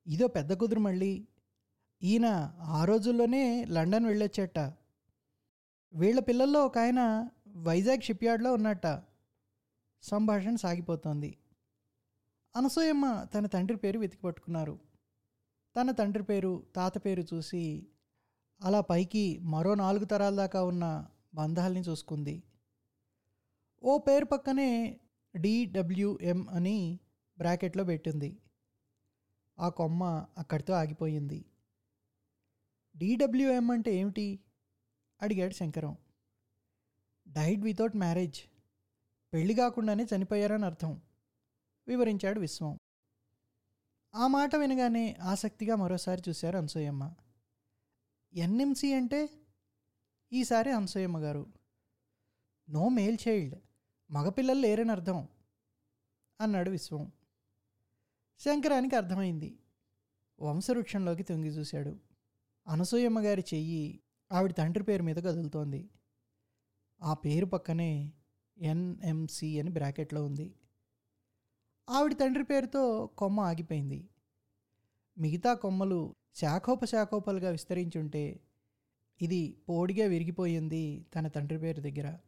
ఇదో 0.06 0.26
పెద్ద 0.26 0.52
కుదురు 0.52 0.80
మళ్ళీ. 0.80 1.26
ఈయన 2.02 2.56
ఆ 2.60 2.84
రోజుల్లోనే 2.84 3.64
లండన్ 3.64 4.06
వెళ్ళొచ్చట. 4.06 4.58
వీళ్ళ 5.92 6.20
పిల్లల్లో 6.20 6.66
ఒక 6.66 6.78
ఆయన 6.78 7.28
వైజాగ్ 7.56 8.02
షిప్ 8.02 8.24
యార్డ్లో 8.24 8.54
ఉన్నట్ట 8.54 8.86
సంభాషణ 10.02 10.56
సాగిపోతోంది. 10.56 11.38
అనసూయమ్మ 12.56 13.24
తన 13.24 13.46
తండ్రి 13.46 13.76
పేరు 13.76 13.98
వెతికి 13.98 14.22
పట్టుకున్నారు. 14.22 14.78
తన 15.76 15.90
తండ్రి 15.90 16.22
పేరు 16.22 16.66
తాత 16.76 17.04
పేరు 17.04 17.24
చూసి 17.34 17.86
అలా 18.62 18.80
పైకి 18.80 19.38
మరో 19.38 19.74
నాలుగు 19.74 20.04
తరాల 20.04 20.36
దాకా 20.36 20.64
ఉన్న 20.64 21.06
బంధాలని 21.34 21.80
చూసుకుంది. 21.80 22.42
ఓ 23.82 23.98
పేరు 23.98 24.24
పక్కనే 24.24 25.00
డిడబ్ల్యూఎం 25.36 26.48
అని 26.48 27.00
బ్రాకెట్లో 27.38 27.84
పెట్టింది. 27.84 28.38
ఆ 29.58 29.68
కొమ్మ 29.68 30.26
అక్కడితో 30.38 30.74
ఆగిపోయింది. 30.74 31.44
డిడబ్ల్యూఎం 32.96 33.70
అంటే 33.70 33.94
ఏమిటి? 33.94 34.40
అడిగాడు 35.22 35.54
శంకరం. 35.54 35.96
Died 37.28 37.64
without 37.64 37.96
marriage. 37.96 38.57
పెళ్ళి 39.32 39.54
కాకుండానే 39.54 40.06
చనిపోయారని 40.16 40.64
అర్థం 40.64 41.02
వివరించాడు 41.88 42.40
విశ్వం. 42.40 42.78
ఆ 44.14 44.26
మాట 44.26 44.56
వినగానే 44.56 45.16
ఆసక్తిగా 45.22 45.76
మరోసారి 45.76 46.22
చూశారు 46.28 46.56
అనసూయమ్మ 46.56 47.14
ఎన్ఎంసి 48.32 48.94
అంటే? 48.94 49.28
ఈసారి 50.32 50.70
అనసూయమ్మ 50.70 51.18
గారు. 51.18 51.52
నో 52.70 52.88
మేల్ 52.88 53.18
చైల్డ్ 53.28 53.54
మగపిల్లలు 54.10 54.60
లేరని 54.60 54.90
అర్థం 54.90 55.28
అన్నాడు 56.40 56.70
విశ్వం. 56.70 57.12
శంకరానికి 58.38 58.96
అర్థమైంది. 58.96 59.58
వంశవృక్షంలోకి 60.40 61.22
తొంగి 61.22 61.48
చూశాడు. 61.48 61.96
అనసూయమ్మ 62.66 63.20
గారి 63.20 63.44
చెయ్యి 63.54 64.00
ఆవిడ 64.32 64.54
తండ్రి 64.54 64.84
పేరు 64.84 65.02
మీద 65.02 65.16
కదులుతోంది. 65.16 65.90
ఆ 67.02 67.14
పేరు 67.14 67.46
పక్కనే 67.46 68.12
ఎన్ఎంసి 68.60 69.60
అని 69.60 69.70
బ్రాకెట్లో 69.70 70.24
ఉంది. 70.24 70.54
ఆవిడ 71.90 72.12
తండ్రి 72.12 72.44
పేరుతో 72.44 73.06
కొమ్మ 73.06 73.40
ఆగిపోయింది. 73.40 74.08
మిగతా 75.18 75.54
కొమ్మలు 75.54 76.14
శాఖోపశాఖోపలుగా 76.34 77.50
విస్తరించుంటే 77.50 78.40
ఇది 79.22 79.56
పోడిగా 79.68 80.06
విరిగిపోయింది 80.06 81.06
తన 81.14 81.28
తండ్రి 81.28 81.58
పేరు 81.58 81.80
దగ్గర. 81.80 82.18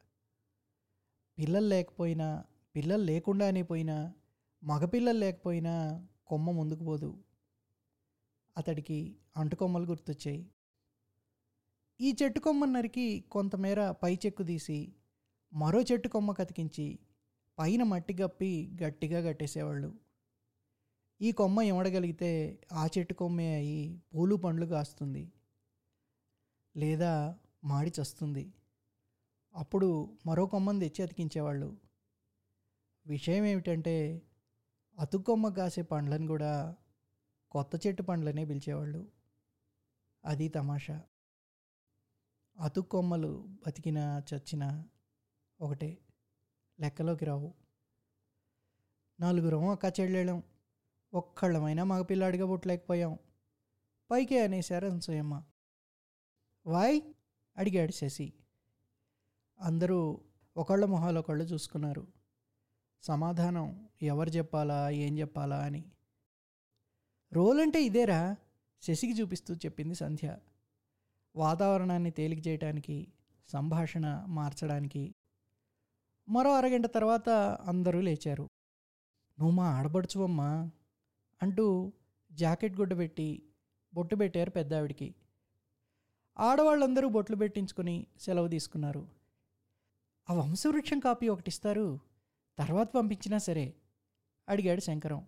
పిల్లలు 1.38 1.66
లేకపోయినా 1.66 2.44
పిల్లలు 2.76 3.02
లేకుండానే 3.02 3.62
పోయినా 3.62 4.12
మగపిల్లలు 4.64 5.18
లేకపోయినా 5.18 6.06
కొమ్మ 6.26 6.50
ముందుకు 6.50 6.84
పోదు. 6.84 7.18
అతడికి 8.56 9.16
అంటుకొమ్మలు 9.36 9.86
గుర్తొచ్చాయి. 9.86 10.50
ఈ 12.00 12.14
చెట్టు 12.22 12.40
కొమ్మను 12.40 12.72
నరికి 12.72 13.20
కొంతమేర 13.20 13.90
పై 13.90 14.18
చెక్కు 14.26 14.42
తీసి 14.42 14.92
మరో 15.52 15.82
చెట్టు 15.82 16.08
కొమ్మ 16.08 16.32
కతికించి 16.32 16.98
పైన 17.58 17.82
మట్టి 17.82 18.16
గప్పి 18.22 18.76
గట్టిగా 18.82 19.28
కట్టేసేవాళ్ళు. 19.28 19.94
ఈ 21.20 21.32
కొమ్మ 21.32 21.62
ఇమడగలిగితే 21.62 22.60
ఆ 22.72 22.88
చెట్టు 22.98 23.14
కొమ్మే 23.14 23.54
అయి 23.54 24.02
పూలు 24.14 24.36
పండ్లు 24.36 24.66
కాస్తుంది. 24.66 25.32
లేదా 26.76 27.38
మాడి 27.64 27.92
చస్తుంది. 28.02 28.54
అప్పుడు 29.54 30.18
మరో 30.26 30.46
కొమ్మను 30.46 30.80
తెచ్చి 30.80 31.02
అతికించేవాళ్ళు. 31.02 31.76
విషయం 33.06 33.44
ఏమిటంటే 33.44 34.22
అతుక్కొమ్మ 34.98 35.48
కాసే 35.48 35.82
పండ్లను 35.82 36.26
కూడా 36.26 36.76
కొత్త 37.50 37.86
చెట్టు 37.86 38.02
పండ్లనే 38.02 38.44
పిలిచేవాళ్ళు. 38.44 39.08
అది 40.24 40.48
తమాషా. 40.48 41.02
అతుకొమ్మలు 42.58 43.48
బతికినా 43.66 44.22
చచ్చినా 44.34 44.88
ఒకటే. 45.60 45.98
లెక్కలోకి 46.78 47.24
రావు. 47.24 47.54
నలుగురం 49.20 49.68
అక్క 49.68 50.00
చెల్లెళ్ళం. 50.00 50.42
ఒక్కళ్ళమైనా 51.12 51.84
మగపిల్లాడిగా 51.84 52.46
పుట్టలేకపోయాం. 52.46 53.18
పైకే 54.10 54.44
అనేశారు 54.44 54.86
అనసూయమ్మ. 54.86 55.34
వాయ్! 56.66 57.00
అడిగాడు 57.56 57.92
శశి. 57.92 58.32
అందరూ 59.60 60.20
ఒకళ్ళ 60.56 60.84
మొహాలు 60.84 61.18
ఒకళ్ళు 61.20 61.44
చూసుకున్నారు. 61.44 62.06
సమాధానం 63.02 63.88
ఎవరు 64.02 64.30
చెప్పాలా 64.30 64.90
ఏం 64.90 65.18
చెప్పాలా 65.18 65.56
అని. 65.56 65.84
రోల్ 67.32 67.60
అంటే 67.60 67.84
ఇదేరా! 67.84 68.36
శశికి 68.82 69.20
చూపిస్తూ 69.20 69.54
చెప్పింది 69.54 69.94
సంధ్య. 69.94 70.36
వాతావరణాన్ని 71.34 72.10
తేలిక 72.10 72.46
చేయడానికి 72.46 73.12
సంభాషణ 73.48 74.24
మార్చడానికి 74.28 75.14
మరో 76.30 76.56
అరగంట 76.56 76.86
తర్వాత 76.86 77.28
అందరూ 77.66 78.00
లేచారు. 78.00 78.42
నువ్వు 79.38 79.50
మా 79.50 79.66
ఆడబడుచువమ్మా 79.78 80.70
అంటూ 81.42 81.92
జాకెట్ 82.32 82.76
గుడ్డ 82.76 82.98
పెట్టి 82.98 83.42
బొట్టు 83.94 84.16
పెట్టారు 84.16 84.50
పెద్ద 84.50 84.74
ఆవిడికి 84.74 85.14
ఆడవాళ్ళందరూ 86.38 87.08
బొట్లు 87.08 87.36
పెట్టించుకొని 87.36 88.06
సెలవు 88.20 88.48
తీసుకున్నారు. 88.48 89.08
ఆ 90.30 90.34
వంశవృక్షం 90.34 90.98
కాపీ 90.98 91.28
ఒకటి 91.28 91.48
ఇస్తారు 91.48 92.00
తర్వాత 92.58 92.88
పంపించినా 92.94 93.38
సరే 93.38 93.74
అడిగాడు 94.48 94.80
శంకరం. 94.80 95.26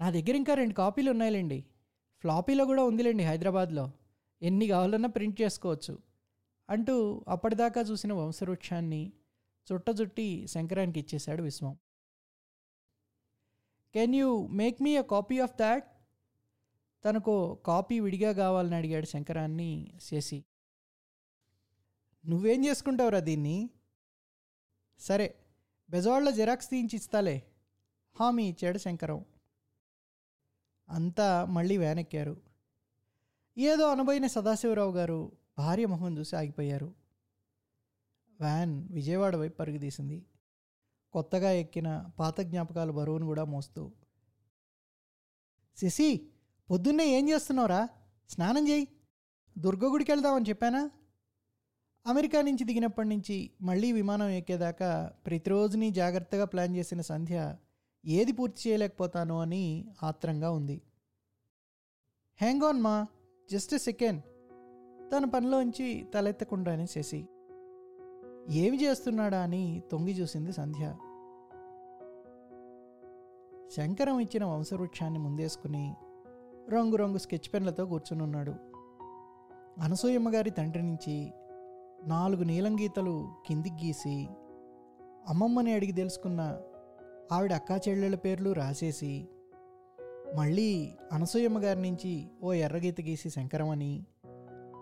నా 0.00 0.10
దగ్గర 0.10 0.36
ఇంకా 0.36 0.54
రెండు 0.54 0.74
కాపీలు 0.74 1.10
ఉన్నాయిలేండి. 1.10 1.64
ఫ్లాపీలో 2.20 2.64
కూడా 2.64 2.84
ఉందిలేండి 2.84 3.24
హైదరాబాద్లో. 3.24 3.90
ఎన్ని 4.42 4.66
కావాలన్నా 4.68 5.08
ప్రింట్ 5.08 5.40
చేసుకోవచ్చు 5.42 5.98
అంటూ 6.70 7.24
అప్పటిదాకా 7.28 7.80
చూసిన 7.80 8.12
వంశవృక్షాన్ని 8.12 9.12
చుట్ట 9.72 9.90
చుట్టి 9.90 10.46
శంకరానికి 10.48 11.00
ఇచ్చేశాడు 11.00 11.42
Viswam. 11.42 11.78
Can 13.94 14.14
you 14.14 14.46
make 14.46 14.82
me 14.82 14.96
a 14.96 15.02
copy 15.02 15.38
of 15.38 15.58
that 15.60 15.84
తనకు 17.04 17.54
కాపీ 17.54 18.00
విడిగా 18.00 18.32
కావాలని 18.32 18.74
అడిగాడు 18.74 19.06
శంకరాన్ని 19.06 19.92
శశి. 20.02 20.44
నువ్వేం 22.26 22.66
చేసుకుంటావురా 22.66 23.18
దీన్ని? 23.18 23.70
సరే 24.98 25.34
బెజవాళ్ళ 25.90 26.30
జెరాక్స్ 26.30 26.70
తీయించి 26.70 26.96
ఇస్తాలే. 26.96 27.42
హామీ 28.16 28.48
ఇచ్చాడు 28.48 28.78
శంకరం. 28.78 29.24
అంతా 30.88 31.44
మళ్ళీ 31.44 31.76
వ్యానెక్కారు. 31.76 32.40
ఏదో 33.58 33.90
అనబోయిన 33.90 34.26
సదాశివరావు 34.26 34.92
గారు 34.92 35.32
భార్య 35.58 35.86
మొహం 35.86 36.18
చూసి 36.18 36.36
ఆగిపోయారు. 36.36 37.05
వ్యాన్ 38.40 38.88
విజయవాడ 38.92 39.36
వైపు 39.36 39.56
పరుగుదీసింది 39.56 40.26
కొత్తగా 41.12 41.50
ఎక్కిన 41.50 42.10
పాత 42.18 42.40
జ్ఞాపకాలు 42.40 42.92
బరువును 42.92 43.26
కూడా 43.26 43.44
మోస్తూ. 43.44 43.92
శశి 45.76 46.28
పొద్దున్నే 46.70 47.06
ఏం 47.06 47.28
చేస్తున్నావురా? 47.28 47.88
స్నానం 48.30 48.68
చేయి. 48.68 48.88
దుర్గగుడికి 49.58 50.12
వెళ్దామని 50.12 50.44
చెప్పానా? 50.48 50.90
అమెరికా 52.06 52.42
నుంచి 52.42 52.64
దిగినప్పటి 52.64 53.08
నుంచి 53.08 53.50
మళ్ళీ 53.62 53.92
విమానం 53.92 54.28
ఎక్కేదాకా 54.28 55.12
ప్రతిరోజుని 55.26 55.90
జాగ్రత్తగా 55.90 56.44
ప్లాన్ 56.44 56.76
చేసిన 56.76 57.00
సంధ్య 57.00 57.56
ఏది 58.06 58.32
పూర్తి 58.32 58.68
చేయలేకపోతానో 58.68 59.40
అని 59.40 59.90
ఆత్రంగా 60.02 60.50
ఉంది. 60.50 60.82
Hang 62.40 62.62
on 62.62 62.80
ma 62.80 63.06
just 63.50 63.78
second. 63.78 64.22
తన 65.12 65.24
పనిలోంచి 65.24 66.06
తలెత్తకుండానే 66.14 66.86
శశి 66.86 67.28
ఏమి 68.50 68.84
చేస్తున్నాడా 68.84 69.38
అని 69.42 69.82
తొంగి 69.90 70.12
చూసింది 70.12 70.52
సంధ్య. 70.52 70.94
శంకరం 73.76 74.20
ఇచ్చిన 74.20 74.44
వంశవృక్షాన్ని 74.44 75.18
ముందేసుకుని 75.18 75.94
రంగురంగు 76.70 77.18
స్కెచ్ 77.18 77.54
పెన్లతో 77.54 77.86
కూర్చునున్నాడు 77.86 78.54
అనసూయమ్మ 79.80 80.34
గారి 80.34 80.50
తండ్రి 80.50 80.82
నుంచి 80.82 81.32
నాలుగు 82.06 82.44
నీలం 82.44 82.80
గీతలు 82.80 83.32
కిందికి 83.46 83.86
గీసి 83.86 84.28
అమ్మమ్మని 85.28 85.72
అడిగి 85.72 85.92
తెలుసుకున్న 85.92 86.58
ఆవిడ 87.32 87.52
అక్కా 87.52 87.80
చెల్లెళ్ళ 87.88 88.16
పేర్లు 88.16 88.52
రాసేసి 88.52 89.28
మళ్ళీ 90.36 90.92
అనసూయమ్మ 91.12 91.58
గారి 91.58 91.82
నుంచి 91.82 92.28
ఓ 92.42 92.52
ఎర్రగీత 92.52 93.00
గీసి 93.00 93.30
శంకరం 93.30 93.68
అని 93.68 94.06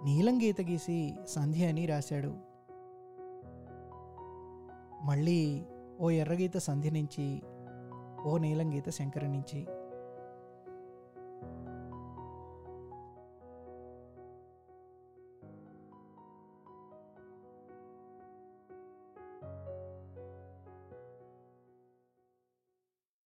నీలం 0.05 0.43
గీత 0.43 0.61
గీసి 0.61 1.15
సంధ్య 1.29 1.67
అని 1.67 1.87
రాశాడు. 1.87 2.54
మళ్ళీ 5.05 5.63
ఓ 6.01 6.11
ఎర్రగీత 6.11 6.57
సంధి 6.57 6.91
నుంచి 6.91 7.43
ఓ 8.27 8.39
నీలం 8.39 8.69
గీత 8.75 8.89
నుంచి 9.29 9.67